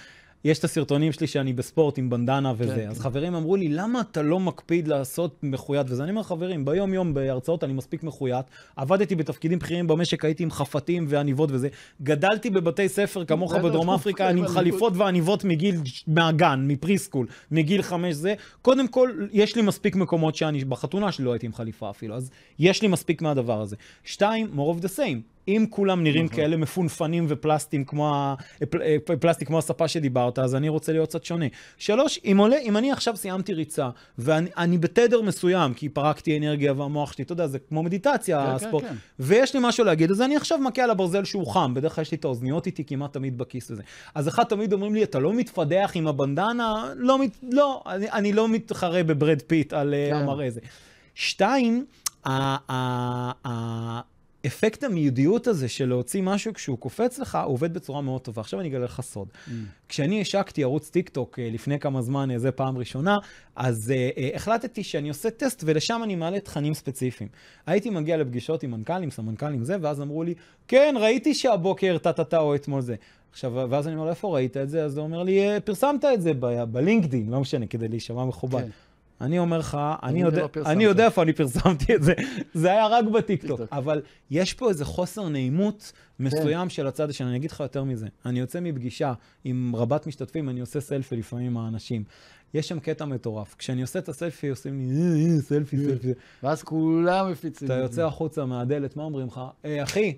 [0.47, 3.03] יש את הסרטונים שלי שאני בספורט עם בנדנה וזה, כן, אז כן.
[3.03, 6.03] חברים אמרו לי, למה אתה לא מקפיד לעשות מחויית וזה?
[6.03, 11.07] אני אומר, חברים, ביום-יום בהרצאות אני מספיק מחויית, עבדתי בתפקידים בכירים במשק, הייתי עם חפתים
[11.09, 11.69] ועניבות וזה,
[12.03, 18.15] גדלתי בבתי ספר כמוך בדרום אפריקה, אני עם חליפות ועניבות מגיל, מהגן, מפריסקול, מגיל חמש
[18.15, 18.35] זה.
[18.63, 22.31] קודם כל, יש לי מספיק מקומות שאני, בחתונה שלי לא הייתי עם חליפה אפילו, אז
[22.59, 23.77] יש לי מספיק מהדבר הזה.
[24.05, 25.36] שתיים, more of the same.
[25.49, 28.35] אם כולם נראים כאלה מפונפנים ופלסטים כמו, ה...
[28.71, 28.83] פל...
[28.83, 31.47] אה, פלסטיק כמו הספה שדיברת, אז אני רוצה להיות קצת שונה.
[31.79, 37.13] שלוש, אם, עולה, אם אני עכשיו סיימתי ריצה, ואני בתדר מסוים, כי פרקתי אנרגיה והמוח
[37.13, 38.95] שלי, אתה יודע, זה כמו מדיטציה, כן, הספורט, כן, כן.
[39.21, 42.11] ויש לי משהו להגיד, אז אני עכשיו מכה על הברזל שהוא חם, בדרך כלל יש
[42.11, 43.83] לי את האוזניות איתי כמעט תמיד בכיס וזה.
[44.15, 46.93] אז אחד תמיד אומרים לי, אתה לא מתפדח עם הבנדנה?
[46.97, 47.37] לא, מת...
[47.53, 50.17] לא אני, אני לא מתחרה בברד פיט על אה, כן.
[50.17, 50.61] המראה הזה.
[51.15, 51.85] שתיים,
[52.25, 54.16] ה- ה- ה-
[54.47, 58.41] אפקט המיידיות הזה של להוציא משהו כשהוא קופץ לך, הוא עובד בצורה מאוד טובה.
[58.41, 59.29] עכשיו אני אגלה לך סוד.
[59.29, 59.51] Mm.
[59.89, 63.19] כשאני השקתי ערוץ טיק טוק אה, לפני כמה זמן, אה, זה פעם ראשונה,
[63.57, 67.29] אז אה, אה, החלטתי שאני עושה טסט ולשם אני מעלה תכנים ספציפיים.
[67.67, 70.35] הייתי מגיע לפגישות עם מנכ"לים, סמנכ"לים זה, ואז אמרו לי,
[70.69, 72.95] כן, ראיתי שהבוקר טה-טה-טה או אתמול זה.
[73.33, 74.85] עכשיו, ואז אני אומר, איפה ראית את זה?
[74.85, 76.33] אז הוא אומר לי, "אה, פרסמת את זה
[76.71, 78.61] בלינקדאין, לא משנה, כדי להישמע מכובד.
[78.63, 78.69] כן.
[79.21, 80.63] אני אומר לך, אני זה יודע, לא.
[80.67, 82.15] אני יודע איפה אני פרסמתי את זה,
[82.55, 83.61] זה היה רק בטיקטוק.
[83.61, 83.73] טיקטוק.
[83.73, 87.29] אבל יש פה איזה חוסר נעימות מסוים של הצד השני.
[87.29, 89.13] אני אגיד לך יותר מזה, אני יוצא מפגישה
[89.45, 92.05] עם רבת משתתפים, אני עושה סלפי לפעמים עם האנשים.
[92.55, 93.55] יש שם קטע מטורף.
[93.59, 94.85] כשאני עושה את הסלפי, עושים לי,
[95.31, 96.13] "אה, אה, סלפי, סלפי.
[96.43, 97.67] ואז כולם מפיצים.
[97.67, 98.03] אתה את יוצא.
[98.07, 99.41] החוצה מהדלת, מה אומרים לך?
[99.65, 100.17] "אה, אחי,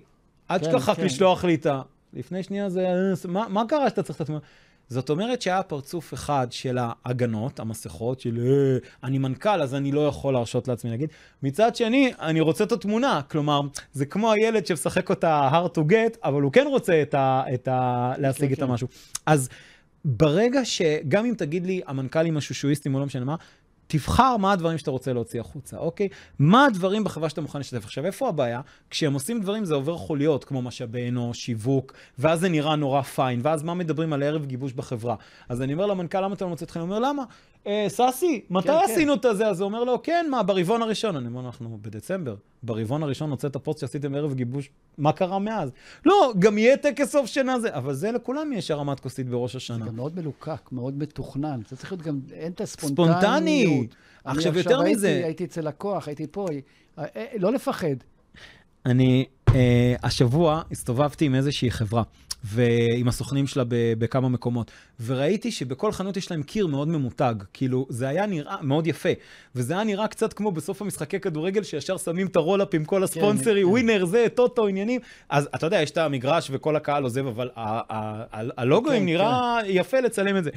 [0.51, 1.05] אל כן, תשכח רק כן.
[1.05, 1.81] לשלוח לי את ה...
[2.13, 2.87] לפני שנייה זה...
[2.87, 2.93] "אה,
[3.27, 4.41] מה מה קרה שאתה צריך את התמונה?
[4.89, 10.07] זאת אומרת שהיה פרצוף אחד של ההגנות, המסכות, של אה, אני מנכ"ל, אז אני לא
[10.07, 11.09] יכול להרשות לעצמי להגיד.
[11.43, 13.21] מצד שני, אני רוצה את התמונה.
[13.31, 13.61] כלומר,
[13.93, 17.43] זה כמו הילד שמשחק אותה hard to get, אבל הוא כן רוצה את ה...
[17.53, 18.63] את ה להשיג כן, את כן.
[18.63, 18.87] המשהו.
[19.25, 19.49] אז
[20.05, 23.35] ברגע שגם אם תגיד לי, המנכ"לים השושואיסטים או לא משנה מה,
[23.91, 26.07] תבחר מה הדברים שאתה רוצה להוציא החוצה, אוקיי?
[26.39, 27.85] מה הדברים בחברה שאתה מוכן לשתף.
[27.85, 28.61] עכשיו, איפה הבעיה?
[28.89, 33.39] כשהם עושים דברים זה עובר חוליות, כמו משאבי אנוש, שיווק, ואז זה נראה נורא פיין,
[33.43, 35.15] ואז מה מדברים על ערב גיבוש בחברה?
[35.49, 36.79] אז אני אומר למנכ"ל, למה אתה לא מוצא אתכם?
[36.79, 37.23] הוא אומר, למה?
[37.67, 38.91] אה, ססי, מתי כן, כן.
[38.91, 39.47] עשינו את הזה?
[39.47, 41.15] אז הוא אומר לו, כן, מה, ברבעון הראשון.
[41.15, 45.69] אני אומר, אנחנו בדצמבר, ברבעון הראשון הוצאת פוסט שעשיתם ערב גיבוש, מה קרה מאז?
[46.05, 49.57] לא, גם יהיה טקס סוף שנה זה, אבל זה לכולם יש הרמת כוסית בראש זה
[49.57, 49.85] השנה.
[49.85, 51.59] גם מאוד מלוקק, מאוד מתוכנן.
[51.69, 53.19] זה צריך להיות גם, אין את הספונטניות.
[53.21, 53.87] ספונטני.
[54.23, 56.45] עכשיו, יותר הייתי- מזה- הייתי אצל לקוח, הייתי פה,
[56.99, 57.95] אה, אה, לא לפחד.
[58.85, 62.03] אני אה, השבוע הסתובבתי עם איזושהי חברה,
[62.43, 64.71] ועם הסוכנים שלה בכמה מקומות,
[65.05, 69.09] וראיתי שבכל חנות יש להם קיר מאוד ממותג, כאילו, זה היה נראה מאוד יפה,
[69.55, 73.61] וזה היה נראה קצת כמו בסוף המשחקי כדורגל, שישר שמים את הרולאפ עם כל הספונסרי,
[73.61, 73.67] כן.
[73.67, 77.49] ווינר, זה, טוטו, עניינים, אז אתה יודע, יש את המגרש וכל הקהל עוזב, אבל
[78.57, 80.49] הלוגוים כן, נראה יפה לצלם את זה.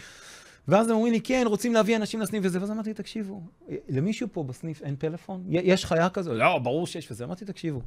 [0.68, 3.42] ואז הם אומרים לי, כן, רוצים להביא אנשים לסניף וזה, ואז אמרתי, תקשיבו,
[3.88, 5.44] למישהו פה בסניף אין פלאפון?
[5.48, 6.34] יש חיה כזו?
[6.34, 7.24] לא, ברור שיש וזה.
[7.24, 7.80] אמרתי, תקשיבו,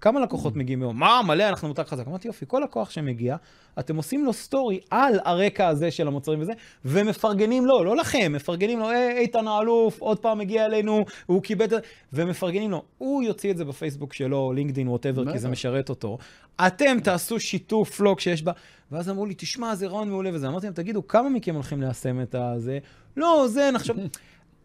[0.00, 0.98] כמה לקוחות מגיעים היום?
[0.98, 2.06] מה, מלא, אנחנו מותג חזק.
[2.06, 3.36] אמרתי, יופי, כל לקוח שמגיע,
[3.78, 6.52] אתם עושים לו סטורי על הרקע הזה של המוצרים וזה,
[6.84, 11.64] ומפרגנים לו, לא לכם, מפרגנים לו, "היי, איתן האלוף, עוד פעם הגיע אלינו, הוא קיבל
[11.64, 11.78] את זה,
[12.12, 12.82] ומפרגנים לו.
[12.98, 15.48] הוא יוציא את זה בפייסבוק שלו, לינקדאין, whatever, כי זה.
[15.48, 16.18] משרת אותו.
[16.66, 18.52] אתם תעשו שיתוף לוג שיש בה...
[18.92, 20.48] ואז אמרו לי, תשמע, זה רעיון מעולה וזה.
[20.48, 22.78] אמרתי להם, תגידו, כמה מכם הולכים ליישם את הזה?
[23.16, 23.96] לא, זה, נחשוב...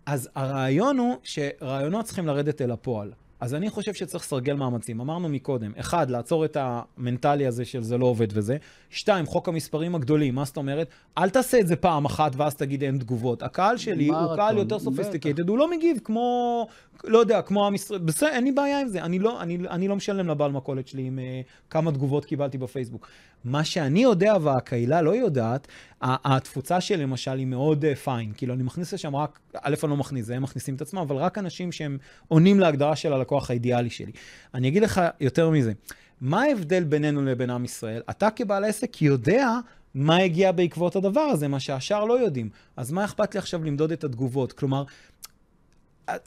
[0.05, 3.11] אז הרעיון הוא שרעיונות צריכים לרדת אל הפועל.
[3.43, 5.01] אז אני חושב שצריך לסרגל מאמצים.
[5.01, 8.57] אמרנו מקודם, אחד, לעצור את המנטלי הזה של זה לא עובד וזה.
[8.89, 10.35] שתיים, חוק המספרים הגדולים.
[10.35, 10.87] מה זאת אומרת?
[11.17, 13.43] אל תעשה את זה פעם אחת ואז תגיד אין תגובות.
[13.43, 14.79] הקהל שלי הוא מרתון, קהל יותר.
[14.79, 16.67] סופיסטיקטד, הוא לא מגיב כמו,
[17.03, 17.99] לא יודע, כמו עם ישראל.
[17.99, 19.03] בסדר, אין לי בעיה עם זה.
[19.03, 23.07] אני לא, אני, אני לא משלם לבעל מכולת שלי עם uh, כמה תגובות קיבלתי בפייסבוק.
[23.45, 25.67] מה שאני יודע והקהילה לא יודעת,
[26.01, 28.31] התפוצה שלי למשל היא מאוד uh, פיין.
[28.37, 31.15] כאילו, אני מכניס לשם רק, א', אני לא מכניס, זה הם מכניסים את עצמם, אבל
[31.15, 34.11] רק אנשים שהם עונים להגדרה של הלקוח האידיאלי שלי.
[34.53, 35.73] אני אגיד לך יותר מזה.
[36.21, 38.01] מה ההבדל בינינו לבין עם ישראל?
[38.09, 39.49] אתה כבעל עסק יודע
[39.93, 42.49] מה הגיע בעקבות הדבר הזה, מה שהשאר לא יודעים.
[42.77, 44.53] אז מה אכפת לי עכשיו למדוד את התגובות?
[44.53, 44.83] כלומר,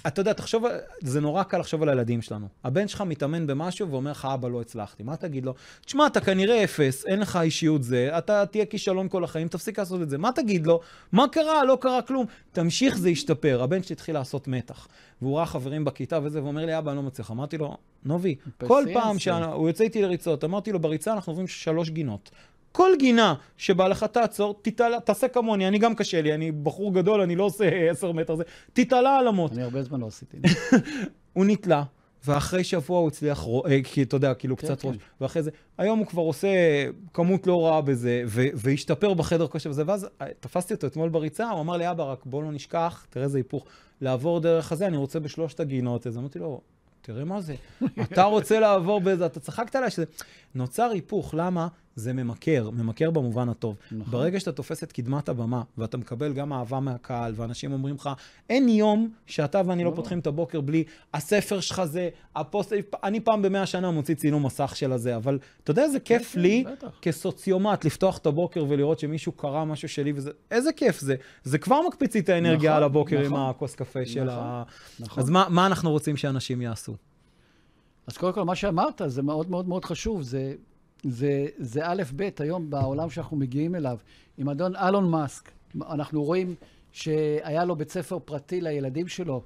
[0.07, 0.65] אתה יודע, תחשוב,
[1.01, 2.47] זה נורא קל לחשוב על הילדים שלנו.
[2.65, 5.03] הבן שלך מתאמן במשהו ואומר לך, אבא, לא הצלחתי.
[5.03, 5.55] מה תגיד לו?
[5.85, 10.03] תשמע, אתה כנראה אפס, אין לך אישיות זה, אתה תהיה כישלון כל החיים, תפסיק לעשות
[10.03, 10.19] את זה.
[10.19, 10.81] מה תגיד לו?
[11.13, 11.65] מה קרה?
[11.65, 12.27] לא קרה כלום.
[12.53, 13.63] תמשיך, זה ישתפר.
[13.63, 14.89] הבן שלי התחיל לעשות מתח.
[15.23, 17.31] והוא ראה חברים בכיתה וזה, ואומר לי, אבא, אני לא מצליח.
[17.31, 18.35] אמרתי לו, נובי,
[18.67, 19.19] כל פעם.
[19.19, 22.31] שהוא יוצא איתי לריצות, אמרתי לו, בריצה אנחנו עוברים שלוש גינות.
[22.77, 27.21] כל גינה שבא לך תעצור, תתעלה, תעשה כמוני, אני גם קשה לי, אני בחור גדול,
[27.21, 29.53] אני לא עושה עשר מטר זה, תתעלה על המוט.
[29.53, 30.37] אני הרבה זמן לא עשיתי.
[31.33, 31.83] הוא נתלה,
[32.27, 34.89] ואחרי שבוע הוא הצליח, אה, כי אתה יודע, כאילו כן, קצת כן.
[34.89, 36.49] ראש, ואחרי זה, היום הוא כבר עושה
[37.13, 38.23] כמות לא רעה בזה,
[38.55, 42.27] והשתפר בחדר כושר וזה, ואז אה, תפסתי אותו אתמול בריצה, הוא אמר לי, אבא, רק
[42.27, 43.65] בוא לא נשכח, תראה איזה היפוך,
[44.01, 46.61] לעבור דרך הזה, אני רוצה בשלושת הגינות, אז אמרתי לו,
[47.03, 47.55] תראה מה זה,
[48.03, 50.05] אתה רוצה לעבור בזה, אתה צחקת עליי שזה...
[50.55, 51.69] נוצר היפוך, למה?
[51.97, 53.77] זה ממכר, ממכר במובן הטוב.
[53.93, 54.13] נכון.
[54.13, 58.11] ברגע שאתה תופס את קדמת הבמה, ואתה מקבל גם אהבה מהקהל, ואנשים אומרים לך,
[58.51, 59.97] אין יום שאתה ואני לא לא.
[59.97, 60.85] פותחים את הבוקר בלי,
[61.15, 62.73] הספר שלך זה, הפוסט,
[63.05, 66.41] אני פעם במאה שנה מוציא צילום מסך של הזה, אבל אתה יודע איזה כיף כן,
[66.41, 66.99] לי, בטח.
[67.03, 71.17] כסוציומט, לפתוח את הבוקר ולראות שמישהו קרא משהו שלי, וזה, איזה כיף זה.
[71.45, 73.51] זה כבר מקפיץ לי את האנרגיה נכון, על הבוקר עם נכון.
[73.51, 74.63] הכוס קפה של נכון, ה...
[75.01, 75.23] נכון.
[75.23, 76.95] אז מה, מה אנחנו רוצים שאנשים יעשו?
[78.07, 80.23] אז קודם כל, מה שאמרת זה מאוד מאוד מאוד חשוב.
[80.23, 80.55] זה,
[81.03, 83.99] זה, זה א', ב', היום בעולם שאנחנו מגיעים אליו.
[84.39, 85.51] עם אדון אלון מאסק,
[85.91, 86.55] אנחנו רואים
[86.93, 89.43] שהיה לו בית ספר פרטי לילדים שלו.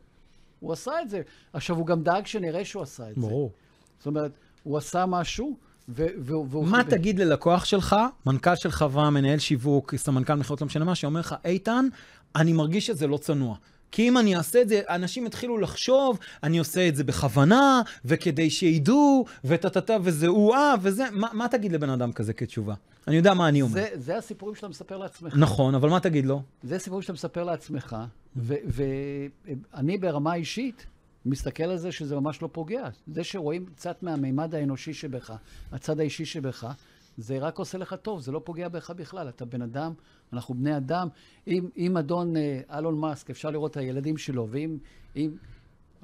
[0.61, 1.23] הוא עשה את זה.
[1.53, 3.21] עכשיו, הוא גם דאג שנראה שהוא עשה את זה.
[3.21, 3.53] ברור.
[3.99, 4.33] זאת אומרת,
[4.63, 5.57] הוא עשה משהו,
[5.89, 6.47] ו- והוא...
[6.51, 7.97] והוא- מה ו- תגיד ללקוח שלך,
[8.27, 11.89] מנכ"ל של חברה, מנהל שיווק, סמנכ"ל מכירות, לא משנה מה, שאומר לך, איתן,
[12.37, 13.57] אני מרגיש שזה לא צנוע.
[13.93, 18.51] כי אם אני אעשה את זה, אנשים יתחילו לחשוב, אני עושה את זה בכוונה, וכדי
[18.51, 22.75] שידעו, וטה-טה-טה, וזה או-אה, וזה, מה, מה תגיד לבן אדם כזה כתשובה?
[23.09, 23.73] אני יודע מה אני אומר.
[23.73, 25.35] זה, זה הסיפורים שאתה מספר לעצמך.
[25.37, 26.43] נכון, אבל מה תגיד לו?
[26.63, 27.97] זה סיפור שאתה מספר לעצמך,
[28.37, 30.87] ואני ברמה אישית
[31.27, 32.89] מסתכל על זה שזה ממש לא פוגע.
[33.07, 35.33] זה שרואים קצת מהמימד האנושי שבך,
[35.73, 36.73] הצד האישי שבך,
[37.17, 39.29] זה רק עושה לך טוב, זה לא פוגע בך בכלל.
[39.29, 39.93] אתה בן אדם,
[40.33, 41.09] אנחנו בני אדם.
[41.47, 44.79] אם, אם אדון אה, אלון מאסק, אפשר לראות את הילדים שלו, ואם,
[45.17, 45.31] אם,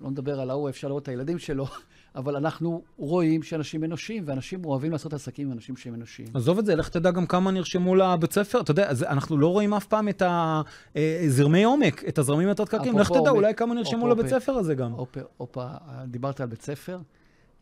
[0.03, 1.67] לא נדבר על ההוא, אפשר לראות את הילדים שלו,
[2.17, 6.29] אבל אנחנו רואים שאנשים אנושיים, ואנשים אוהבים לעשות עסקים עם אנשים שהם אנושיים.
[6.35, 8.61] עזוב את זה, לך תדע גם כמה נרשמו לבית ספר.
[8.61, 10.23] אתה יודע, אנחנו לא רואים אף פעם את
[11.25, 12.99] הזרמי עומק, את הזרמים התת-קרקעיים.
[12.99, 14.93] לך תדע, אולי כמה נרשמו לבית ספר הזה גם.
[14.93, 15.67] הופה, הופה,
[16.07, 16.99] דיברת על בית ספר.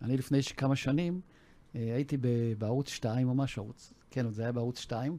[0.03, 1.34] אני לפני כמה שנים אה,
[1.75, 5.17] הייתי ב- בערוץ 2 ממש, ערוץ, כן, זה היה בערוץ 2,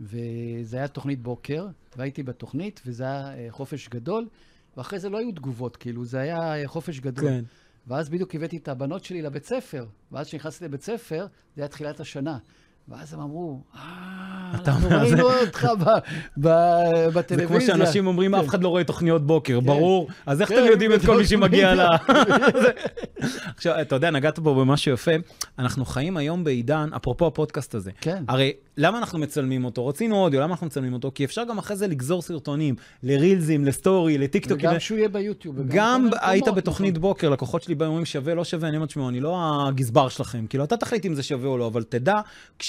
[0.00, 4.28] וזה היה תוכנית בוקר, והייתי בתוכנית, וזה היה אה, חופש גדול,
[4.76, 7.24] ואחרי זה לא היו תגובות, כאילו, זה היה אה, חופש גדול.
[7.28, 7.44] כן.
[7.86, 11.26] ואז בדיוק הבאתי את הבנות שלי לבית ספר, ואז כשנכנסתי לבית ספר,
[11.56, 12.38] זה היה תחילת השנה.
[12.90, 13.80] ואז הם אמרו, אה,
[14.66, 15.84] אנחנו ראינו אותך ב-
[16.40, 16.48] ב-
[17.04, 17.46] זה בטלוויזיה.
[17.46, 18.38] כמו שאנשים אומרים, כן.
[18.40, 20.08] אף אחד לא רואה תוכניות בוקר, ברור.
[20.26, 21.80] אז איך כן, אתם יודעים את כל מי שמגיע ל...
[23.56, 25.10] עכשיו, אתה יודע, נגעת פה במשהו יפה.
[25.58, 27.90] אנחנו חיים היום בעידן, אפרופו הפודקאסט הזה.
[28.00, 28.24] כן.
[28.28, 29.86] הרי למה אנחנו מצלמים אותו?
[29.86, 31.10] רצינו אודיו, למה אנחנו מצלמים אותו?
[31.14, 34.70] כי אפשר גם אחרי זה לגזור סרטונים, לרילזים, לסטורי, לטיקטוקים.
[34.70, 35.56] וגם שהוא יהיה ביוטיוב.
[35.68, 37.02] גם היית בתוכנית נכון.
[37.02, 40.46] בוקר, לקוחות שלי באים שווה, לא שווה, אני אומר, תשמעו, אני לא הגזבר שלכם.
[40.46, 42.20] כאילו, אתה תחליט אם זה שווה או לא, אבל תדע,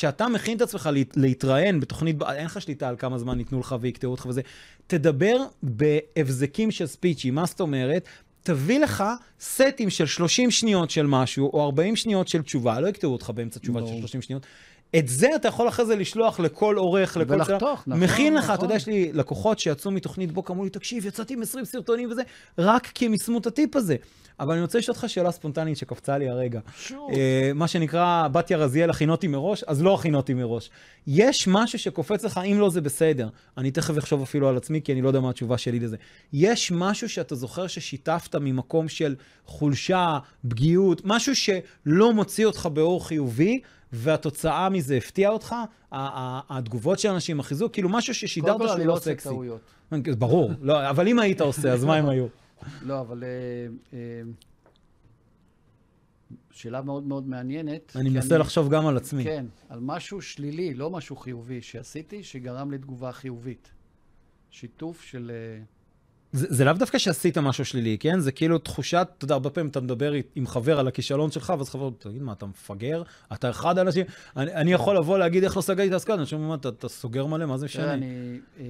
[0.10, 3.76] כשאתה מכין את עצמך להת- להתראיין בתוכנית, אין לך שליטה על כמה זמן ייתנו לך
[3.82, 4.41] ויקטעו אותך וזה,
[4.88, 8.07] תדבר בהבזקים של ספיצ'י, מה זאת אומרת?
[8.43, 9.03] תביא לך
[9.41, 13.60] סטים של 30 שניות של משהו, או 40 שניות של תשובה, לא יקטעו אותך באמצע
[13.60, 13.99] תשובה של ברור.
[13.99, 14.45] 30 שניות.
[14.99, 17.34] את זה אתה יכול אחרי זה לשלוח לכל עורך, לכל...
[17.34, 18.55] ולחתוך, נכון, מכין לך, נכון.
[18.55, 22.12] אתה יודע, יש לי לקוחות שיצאו מתוכנית בוקר, אמרו לי, תקשיב, יצאתי עם 20 סרטונים
[22.12, 22.22] וזה,
[22.57, 23.95] רק כי הם יישמו את הטיפ הזה.
[24.39, 26.59] אבל אני רוצה לשאול אותך שאלה ספונטנית שקפצה לי הרגע.
[26.77, 27.11] שוב.
[27.13, 30.69] אה, מה שנקרא, בתיה רזיאל, הכינותי מראש, אז לא הכינותי מראש.
[31.07, 33.29] יש משהו שקופץ לך, אם לא זה בסדר.
[33.57, 35.97] אני תכף אחשוב אפילו על עצמי, כי אני לא יודע מה התשובה שלי לזה.
[36.33, 39.15] יש משהו שאתה זוכר ששיתפת ממקום של
[39.45, 40.19] חולשה,
[40.49, 43.61] פגיעות, משהו שלא מוציא אותך באור חיובי,
[43.93, 45.55] והתוצאה מזה הפתיעה אותך?
[45.91, 49.29] התגובות של אנשים, החיזוק, כאילו משהו ששידרת קודם כל, שהוא אני לא לא עושה סקסי.
[49.29, 49.61] טעויות.
[50.17, 52.25] ברור, לא, אבל אם היית עושה, אז מה הם היו?
[52.82, 53.24] לא, אבל...
[53.24, 53.30] אה,
[53.93, 54.22] אה,
[56.51, 57.95] שאלה מאוד מאוד מעניינת.
[57.95, 59.24] אני מנסה לחשוב גם על עצמי.
[59.24, 63.72] כן, על משהו שלילי, לא משהו חיובי, שעשיתי, שגרם לתגובה חיובית.
[64.51, 65.32] שיתוף של...
[65.34, 65.64] אה,
[66.32, 68.20] זה, זה לאו דווקא שעשית משהו שלילי, כן?
[68.20, 71.70] זה כאילו תחושת, אתה יודע, הרבה פעמים אתה מדבר עם חבר על הכישלון שלך, ואז
[71.70, 73.03] חבר, תגיד מה, אתה מפגר?
[73.34, 74.05] אתה אחד האנשים,
[74.38, 77.26] אני, אני יכול לבוא להגיד איך לא סגרתי את העסקה, אנשים אומרים, אתה, אתה סוגר
[77.26, 77.93] מלא, מה זה תראה, משנה?
[77.93, 78.39] אני...
[78.60, 78.66] אה,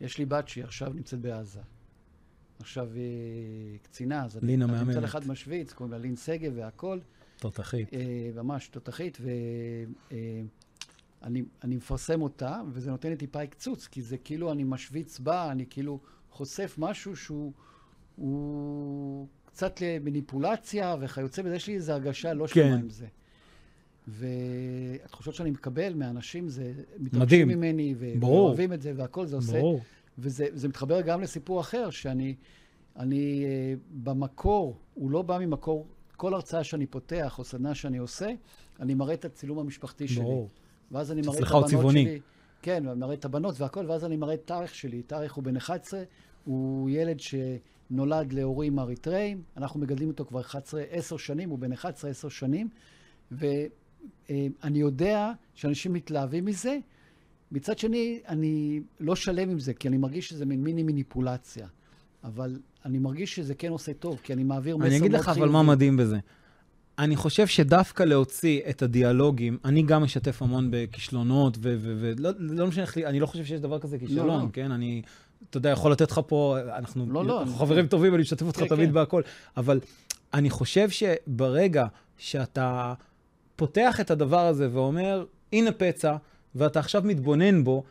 [0.00, 1.60] יש לי בת שהיא עכשיו נמצאת בעזה.
[2.60, 4.56] עכשיו היא קצינה, אז אני.
[4.56, 6.98] מצד אחד משוויץ, קוראים לה לין שגב והכל.
[7.38, 7.94] תותחית.
[7.94, 9.18] אה, ממש תותחית,
[11.22, 15.50] ואני אני מפרסם אותה, וזה נותן לי טיפה הקצוץ, כי זה כאילו אני משוויץ בה,
[15.50, 16.00] אני כאילו
[16.30, 17.52] חושף משהו שהוא
[18.16, 22.80] הוא קצת למניפולציה וכיוצא בזה, יש לי איזו הרגשה לא שלמה כן.
[22.80, 23.06] עם זה.
[24.08, 26.72] והתחושות שאני מקבל מאנשים זה.
[26.98, 27.94] מתרגשים ממני.
[27.98, 29.52] ואוהבים את זה, והכל זה עושה.
[29.52, 29.82] ברור.
[30.18, 32.34] וזה זה מתחבר גם לסיפור אחר, שאני
[32.98, 35.86] אני, אה, במקור, הוא לא בא ממקור,
[36.16, 38.30] כל הרצאה שאני פותח או סדנה שאני עושה,
[38.80, 40.24] אני מראה את הצילום המשפחתי שלי.
[40.24, 40.48] ברור.
[40.90, 42.04] ואז אני מראה את הבנות צבעוני.
[42.04, 42.20] שלי.
[42.62, 45.02] כן, אני מראה את הבנות והכל, ואז אני מראה את תאריך שלי.
[45.02, 46.02] תאריך הוא בן 11,
[46.44, 52.10] הוא ילד שנולד להורים אריתראים, אנחנו מגדלים אותו כבר 11, 10 שנים, הוא בן 11,
[52.10, 52.68] 10 שנים,
[53.30, 56.78] ואני יודע שאנשים מתלהבים מזה.
[57.52, 61.66] מצד שני, אני לא שלם עם זה, כי אני מרגיש שזה מין מיני מניפולציה.
[62.24, 64.98] אבל אני מרגיש שזה כן עושה טוב, כי אני מעביר מסר אני.
[64.98, 66.18] אגיד לך אבל מה מדהים בזה.
[66.98, 72.96] אני חושב שדווקא להוציא את הדיאלוגים, אני גם משתף המון בכישלונות, ולא לא משנה איך
[72.96, 74.48] לי, אני לא חושב שיש דבר כזה כישלון, לא, לא.
[74.52, 74.72] כן?
[74.72, 75.02] אני,
[75.50, 77.58] אתה יודע, יכול לתת לך פה, אנחנו, לא, לא, אנחנו אני...
[77.58, 78.94] חברים טובים, אני משתף אותך כן, תמיד כן.
[78.94, 79.22] בהכל,
[79.56, 79.80] אבל
[80.34, 81.86] אני חושב שברגע
[82.18, 82.94] שאתה
[83.56, 86.16] פותח את הדבר הזה ואומר, הנה פצע,
[86.56, 87.82] ואתה עכשיו מתבונן בו,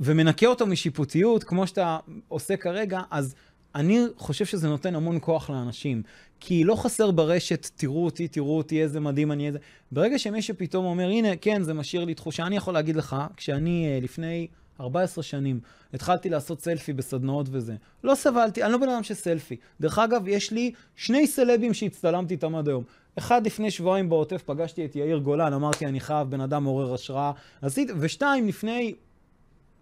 [0.00, 1.98] ומנקה אותו משיפוטיות, כמו שאתה
[2.28, 3.34] עושה כרגע, אז
[3.74, 6.02] אני חושב שזה נותן המון כוח לאנשים.
[6.40, 9.58] כי לא חסר ברשת, תראו אותי, תראו אותי, איזה מדהים אני, איזה...
[9.92, 13.86] ברגע שמישהו פתאום אומר, הנה, כן, זה משאיר לי תחושה, אני יכול להגיד לך, כשאני
[13.86, 14.46] אה, לפני
[14.80, 15.60] 14 שנים
[15.94, 19.56] התחלתי לעשות סלפי בסדנאות וזה, לא סבלתי, אני לא בן אדם של סלפי.
[19.80, 22.84] דרך אגב, יש לי שני סלבים שהצטלמתי איתם עד היום.
[23.18, 27.32] אחד לפני שבועיים בעוטף פגשתי את יאיר גולן, אמרתי, אני חייב, בן אדם מעורר השראה.
[27.62, 28.94] עשיתי, ושתיים, לפני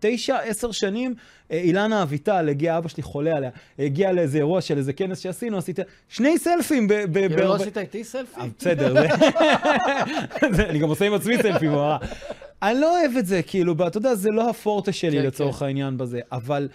[0.00, 1.14] תשע, עשר שנים,
[1.50, 5.58] אה, אילנה אביטל, הגיע אבא שלי חולה עליה, הגיע לאיזה אירוע של איזה כנס שעשינו,
[5.58, 6.88] עשיתי שני סלפים.
[7.12, 8.40] כאילו לא עשית איתי סלפי?
[8.40, 8.94] אה, בסדר,
[10.70, 11.72] אני גם עושה עם עצמי סלפים,
[12.62, 15.64] אני לא אוהב את זה, כאילו, אתה יודע, זה לא הפורטה שלי כן, לצורך כן.
[15.64, 16.68] העניין בזה, אבל...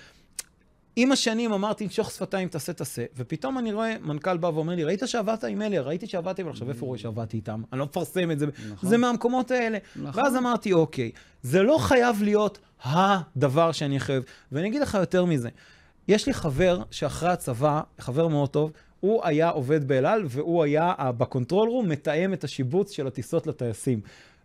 [1.00, 5.02] עם השנים אמרתי, נשוך שפתיים, תעשה, תעשה, ופתאום אני רואה, מנכ"ל בא ואומר לי, ראית
[5.06, 5.82] שעבדת עם אליה?
[5.82, 7.62] ראיתי שעבדתי, אבל עכשיו איפה רואה שעבדתי איתם?
[7.72, 8.90] אני לא מפרסם את זה, נכון.
[8.90, 9.78] זה מהמקומות האלה.
[9.96, 10.24] נכון.
[10.24, 14.24] ואז אמרתי, אוקיי, זה לא חייב להיות הדבר שאני חייב.
[14.52, 15.50] ואני אגיד לך יותר מזה,
[16.08, 20.94] יש לי חבר שאחרי הצבא, חבר מאוד טוב, הוא היה עובד באל על, והוא היה
[21.18, 24.02] ב control room מתאם את השיבוץ של הטיסות לטייסים.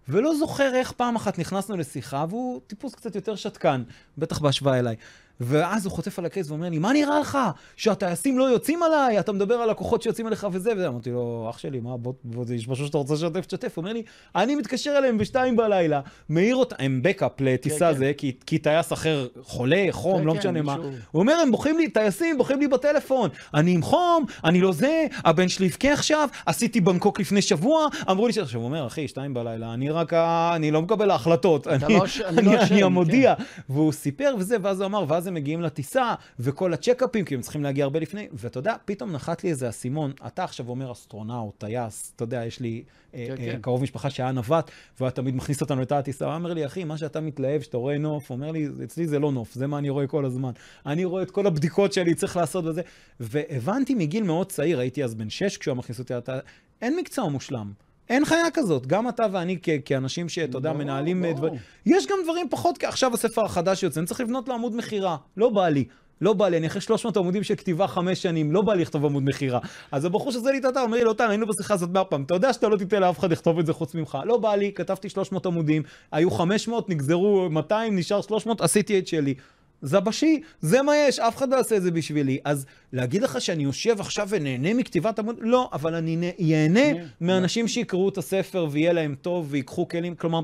[0.08, 3.82] ולא זוכר איך פעם אחת נכנסנו לשיחה, והוא טיפוס קצת יותר שתקן,
[4.18, 4.96] בטח בהשוואה אליי.
[5.40, 7.38] ואז הוא חוטף עליי קייס ואומר לי, מה נראה לך?
[7.76, 9.20] שהטייסים לא יוצאים עליי?
[9.20, 10.88] אתה מדבר על לקוחות שיוצאים עליך וזה וזה.
[10.88, 13.72] אמרתי לו, אח שלי, מה, בוא, בוא, יש משהו שאתה רוצה לשתף, תשתף.
[13.76, 14.02] הוא אומר לי,
[14.36, 18.12] אני מתקשר אליהם בשתיים בלילה, מעיר אותם, הם backup לטיסה כן, זה, כן.
[18.18, 20.74] כי, כי טייס אחר חולה, חום, כן, לא כן, משנה מה.
[20.74, 23.30] הוא אומר, הם בוכים לי, טייסים בוכים לי בטלפון.
[23.54, 28.26] אני עם חום, אני לא זה, הבן שלי יבכה עכשיו, עשיתי בנגקוק לפני שבוע, אמרו
[28.26, 28.32] לי.
[28.40, 30.12] עכשיו הוא אומר, אחי, שתיים בלילה, אני רק,
[30.56, 31.66] אני לא מקבל ההחלטות.
[31.66, 33.34] אני, לא, אני, אני, לא אני המודיע.
[33.34, 33.42] כן.
[33.68, 37.62] והוא סיפר וזה, ואז הוא אמר, ואז הם מגיעים לטיסה, וכל הצ'קאפים, כי הם צריכים
[37.62, 42.12] להגיע הרבה לפני, ואתה יודע, פתאום נחת לי איזה אסימון, אתה עכשיו אומר אסטרונאוט, טייס,
[42.16, 42.82] אתה יודע, יש לי
[43.14, 43.58] אה, כן, אה, כן.
[43.60, 44.70] קרוב משפחה שהיה נווט,
[45.00, 47.98] והוא תמיד מכניס אותנו לתא הטיסה, הוא אומר לי, אחי, מה שאתה מתלהב, שאתה רואה
[47.98, 50.50] נוף, אומר לי, אצלי זה לא נוף, זה מה אני רואה כל הזמן.
[50.86, 52.82] אני רואה את כל הבדיקות שאני צריך לעשות וזה,
[53.20, 56.38] והבנתי מגיל מאוד צעיר, הייתי אז בן שש כשהוא מכניס אותי לתא,
[56.82, 57.72] אין מקצוע מושלם.
[58.10, 58.86] אין חיה כזאת.
[58.86, 61.54] גם אתה ואני כ- כאנשים שאתה יודע, מנהלים אה, דברים.
[61.86, 65.16] יש גם דברים פחות, עכשיו הספר החדש יוצא, אני צריך לבנות לו עמוד מכירה.
[65.36, 65.84] לא בא לי.
[66.20, 69.04] לא בא לי, אני אחרי 300 עמודים של כתיבה חמש שנים, לא בא לי לכתוב
[69.04, 69.58] עמוד מכירה.
[69.92, 72.34] אז הבחור שזה לי את האתר, אומר לי, לוטן, היינו בשיחה הזאת מאה פעם, אתה
[72.34, 74.18] יודע שאתה לא תיתן לאף אחד לכתוב את זה חוץ ממך.
[74.24, 75.82] לא בא לי, כתבתי 300 עמודים,
[76.12, 79.34] היו 500, נגזרו 200, נשאר 300, עשיתי את שלי.
[79.82, 82.38] זבשי, זה מה יש, אף אחד לא יעשה את זה בשבילי.
[82.44, 85.36] אז להגיד לך שאני יושב עכשיו ונהנה מכתיבת עמוד?
[85.40, 90.14] לא, אבל אני ייהנה מאנשים שיקראו את הספר ויהיה להם טוב ויקחו כלים.
[90.14, 90.40] כלומר,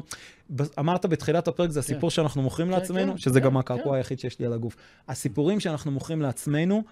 [0.79, 2.17] אמרת בתחילת הפרק, זה הסיפור כן.
[2.17, 4.77] שאנחנו מוכרים כן, לעצמנו, כן, שזה גם הקעקוע היחיד שיש לי על הגוף.
[5.09, 6.83] הסיפורים שאנחנו מוכרים לעצמנו,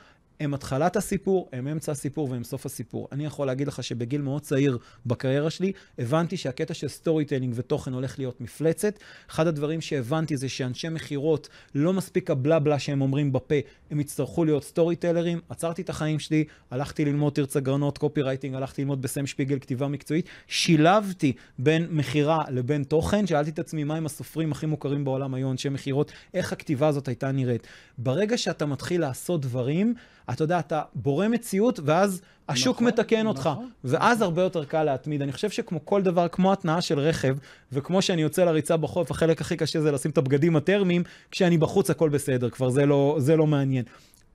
[0.41, 3.09] הם התחלת הסיפור, הם אמצע הסיפור והם סוף הסיפור.
[3.12, 8.18] אני יכול להגיד לך שבגיל מאוד צעיר בקריירה שלי, הבנתי שהקטע של storytelling ותוכן הולך
[8.18, 8.99] להיות מפלצת.
[9.30, 13.55] אחד הדברים שהבנתי זה שאנשי מכירות, לא מספיק הבלה בלה שהם אומרים בפה,
[13.91, 15.41] הם יצטרכו להיות storytellerים.
[15.49, 20.28] עצרתי את החיים שלי, הלכתי ללמוד תרצה גרנות, copywriting, הלכתי ללמוד בסם שפיגל, כתיבה מקצועית.
[20.47, 25.53] שילבתי בין מכירה לבין תוכן, שאלתי את עצמי מה הם הסופרים הכי מוכרים בעולם היום,
[25.53, 27.66] אנשי מכירות, איך הכתיבה הזאת הייתה נראית.
[27.99, 29.95] ברגע שאתה מתחיל לעשות דברים,
[30.31, 33.47] אתה יודע, אתה בורא מציאות, ואז השוק נכון, מתקן אותך.
[33.53, 34.24] נכון, ואז נכון.
[34.24, 35.22] הרבה יותר קל להתמיד.
[35.22, 37.37] אני חושב שכמו כל דבר, כמו התנעה של רכב,
[37.72, 41.91] וכמו שאני יוצא לריצה בחוף, החלק הכי קשה זה לשים את הבגדים הטרמיים, כשאני בחוץ
[41.91, 43.85] הכל בסדר, כבר זה לא, זה לא מעניין.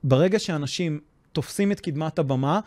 [0.04, 1.00] ברגע שאנשים
[1.32, 2.60] תופסים את קדמת הבמה,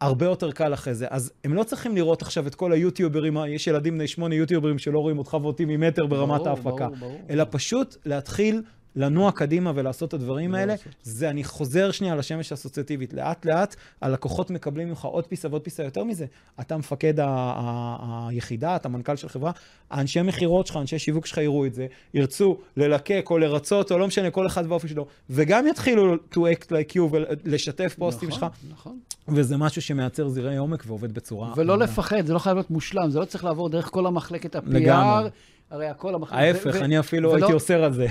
[0.00, 1.06] הרבה יותר קל אחרי זה.
[1.10, 4.98] אז הם לא צריכים לראות עכשיו את כל היוטיוברים, יש ילדים בני שמונה יוטיוברים שלא
[4.98, 6.86] רואים אותך ואותי ממטר ברמת ברור, ההפקה.
[6.86, 7.20] ברור, ברור.
[7.30, 8.62] אלא פשוט להתחיל
[8.96, 13.14] לנוע קדימה ולעשות את הדברים האלה, זה אני חוזר שנייה לשמש האסוציאטיבית.
[13.14, 16.26] לאט לאט הלקוחות מקבלים ממך עוד פיסה ועוד פיסה יותר מזה.
[16.60, 19.52] אתה מפקד היחידה, אתה מנכ"ל של חברה,
[19.90, 24.06] האנשי מכירות שלך, אנשי שיווק שלך יראו את זה, ירצו ללקק או לרצות, או לא
[24.06, 28.52] משנה, כל אחד באופי שלו, וגם יתחילו to act like you ולשתף פוסטים נכון, שלך.
[28.70, 29.36] נכון, נכון.
[29.36, 31.52] וזה משהו שמייצר זירי עומק ועובד בצורה...
[31.56, 34.62] ולא לפחד, זה לא חייב להיות מושלם, זה לא צריך לעבור דרך כל המחלקת ה-PR.
[34.66, 35.28] לגמרי.
[35.70, 36.42] הרי הכל המחלקה...
[36.42, 38.06] ההפך, אני אפילו הייתי אוסר על זה.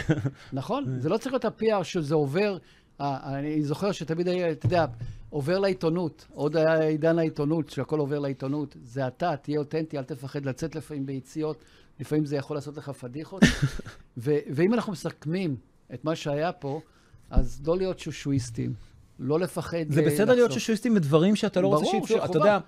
[0.53, 2.57] נכון, זה לא צריך להיות ה-PR שזה עובר,
[2.99, 4.85] אני זוכר שתמיד היה, אתה יודע,
[5.29, 10.45] עובר לעיתונות, עוד היה עידן העיתונות, שהכל עובר לעיתונות, זה אתה, תהיה אותנטי, אל תפחד
[10.45, 11.63] לצאת לפעמים ביציאות,
[11.99, 13.41] לפעמים זה יכול לעשות לך פדיחות.
[14.17, 15.55] ואם אנחנו מסכמים
[15.93, 16.81] את מה שהיה פה,
[17.29, 18.73] אז לא להיות שושואיסטים,
[19.19, 22.59] לא לפחד זה בסדר להיות שושואיסטים בדברים שאתה לא רוצה שיצאו, אתה יודע...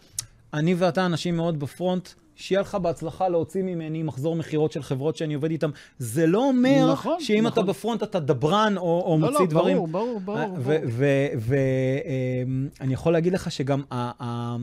[0.53, 5.33] אני ואתה אנשים מאוד בפרונט, שיהיה לך בהצלחה להוציא ממני מחזור מכירות של חברות שאני
[5.33, 5.69] עובד איתן.
[5.97, 7.63] זה לא אומר נכון, שאם נכון.
[7.63, 9.77] אתה בפרונט אתה דברן או, או לא, מוציא לא, דברים.
[9.77, 10.57] ברור, ברור, ברור.
[10.57, 10.75] ברור.
[11.39, 14.57] ואני יכול להגיד לך שגם ה- ה-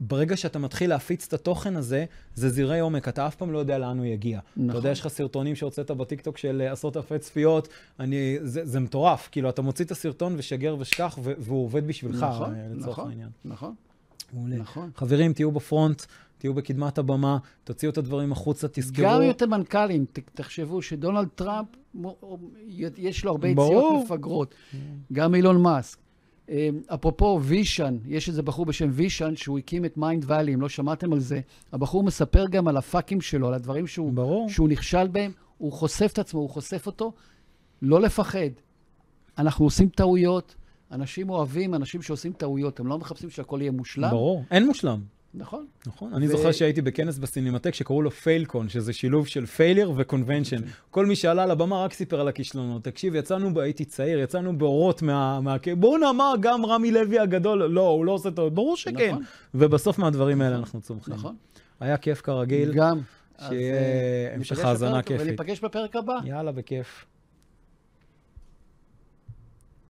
[0.00, 2.04] ברגע שאתה מתחיל להפיץ את התוכן הזה,
[2.34, 4.40] זה זרעי עומק, אתה אף פעם לא יודע לאן הוא יגיע.
[4.56, 4.70] נכון.
[4.70, 7.68] אתה יודע, יש לך סרטונים שהוצאת בטיקטוק של אה, עשרות אלפי צפיות,
[8.00, 9.28] אני, זה, זה מטורף.
[9.32, 13.28] כאילו, אתה מוציא את הסרטון ושגר ושכח, והוא עובד בשבילך, נכון, אה, לצורך נכון, העניין.
[13.44, 13.74] נכון,
[14.34, 14.56] מעולה.
[14.56, 14.90] נכון.
[14.96, 16.02] חברים, תהיו ב front,
[16.38, 19.04] תהיו בקדמת הבמה, תוציאו את הדברים החוצה, תזכרו.
[19.04, 21.68] גם אם אתם מנכ"לים, ת- תחשבו שדונלד טראמפ,
[22.96, 23.48] יש לו הרבה.
[23.48, 24.54] יציאות מפגרות.
[25.12, 25.98] גם אילון מאסק.
[26.50, 31.12] אה, אפרופו וישן, יש איזה בחור בשם וישן שהוא הקים את Mindvalley, אם לא שמעתם
[31.12, 31.40] על זה.
[31.72, 34.48] הבחור מספר גם על הפאקים שלו, על הדברים שהוא, ברור.
[34.48, 35.32] שהוא נכשל בהם.
[35.58, 37.12] הוא חושף את עצמו, הוא חושף אותו.
[37.82, 38.38] לא לפחד.
[39.38, 40.54] אנחנו עושים טעויות,
[40.92, 44.10] אנשים אוהבים אנשים שעושים טעויות, הם לא מחפשים שהכל יהיה מושלם.
[44.10, 45.00] ברור, אין מושלם.
[45.36, 45.66] נכון.
[45.86, 46.14] נכון.
[46.14, 50.56] אני ו- זוכר שהייתי בכנס בסינמטק שקראו לו פיילקון, שזה שילוב של פיילר וקונבנשן.
[50.90, 52.84] כל מי שעלה לבמה רק סיפר על הכישלונות.
[52.84, 55.40] תקשיב, יצאנו, ב- הייתי צעיר, יצאנו באורות מה...
[55.40, 55.56] מה...
[55.78, 59.10] בואנה, מה, גם רמי לוי הגדול, לא, הוא לא עושה טעות, ברור שכן.
[59.10, 59.22] נכון.
[59.54, 61.14] ובסוף מהדברים האלה אנחנו צומחים.
[61.14, 61.36] נכון.
[61.80, 62.72] היה כיף כרגיל.
[62.74, 63.00] גם.
[63.48, 65.26] שיהיה אה, המשך האזנה כיפית.
[65.26, 66.14] וניפגש בפרק הבא.
[66.24, 67.04] יאללה, בכיף.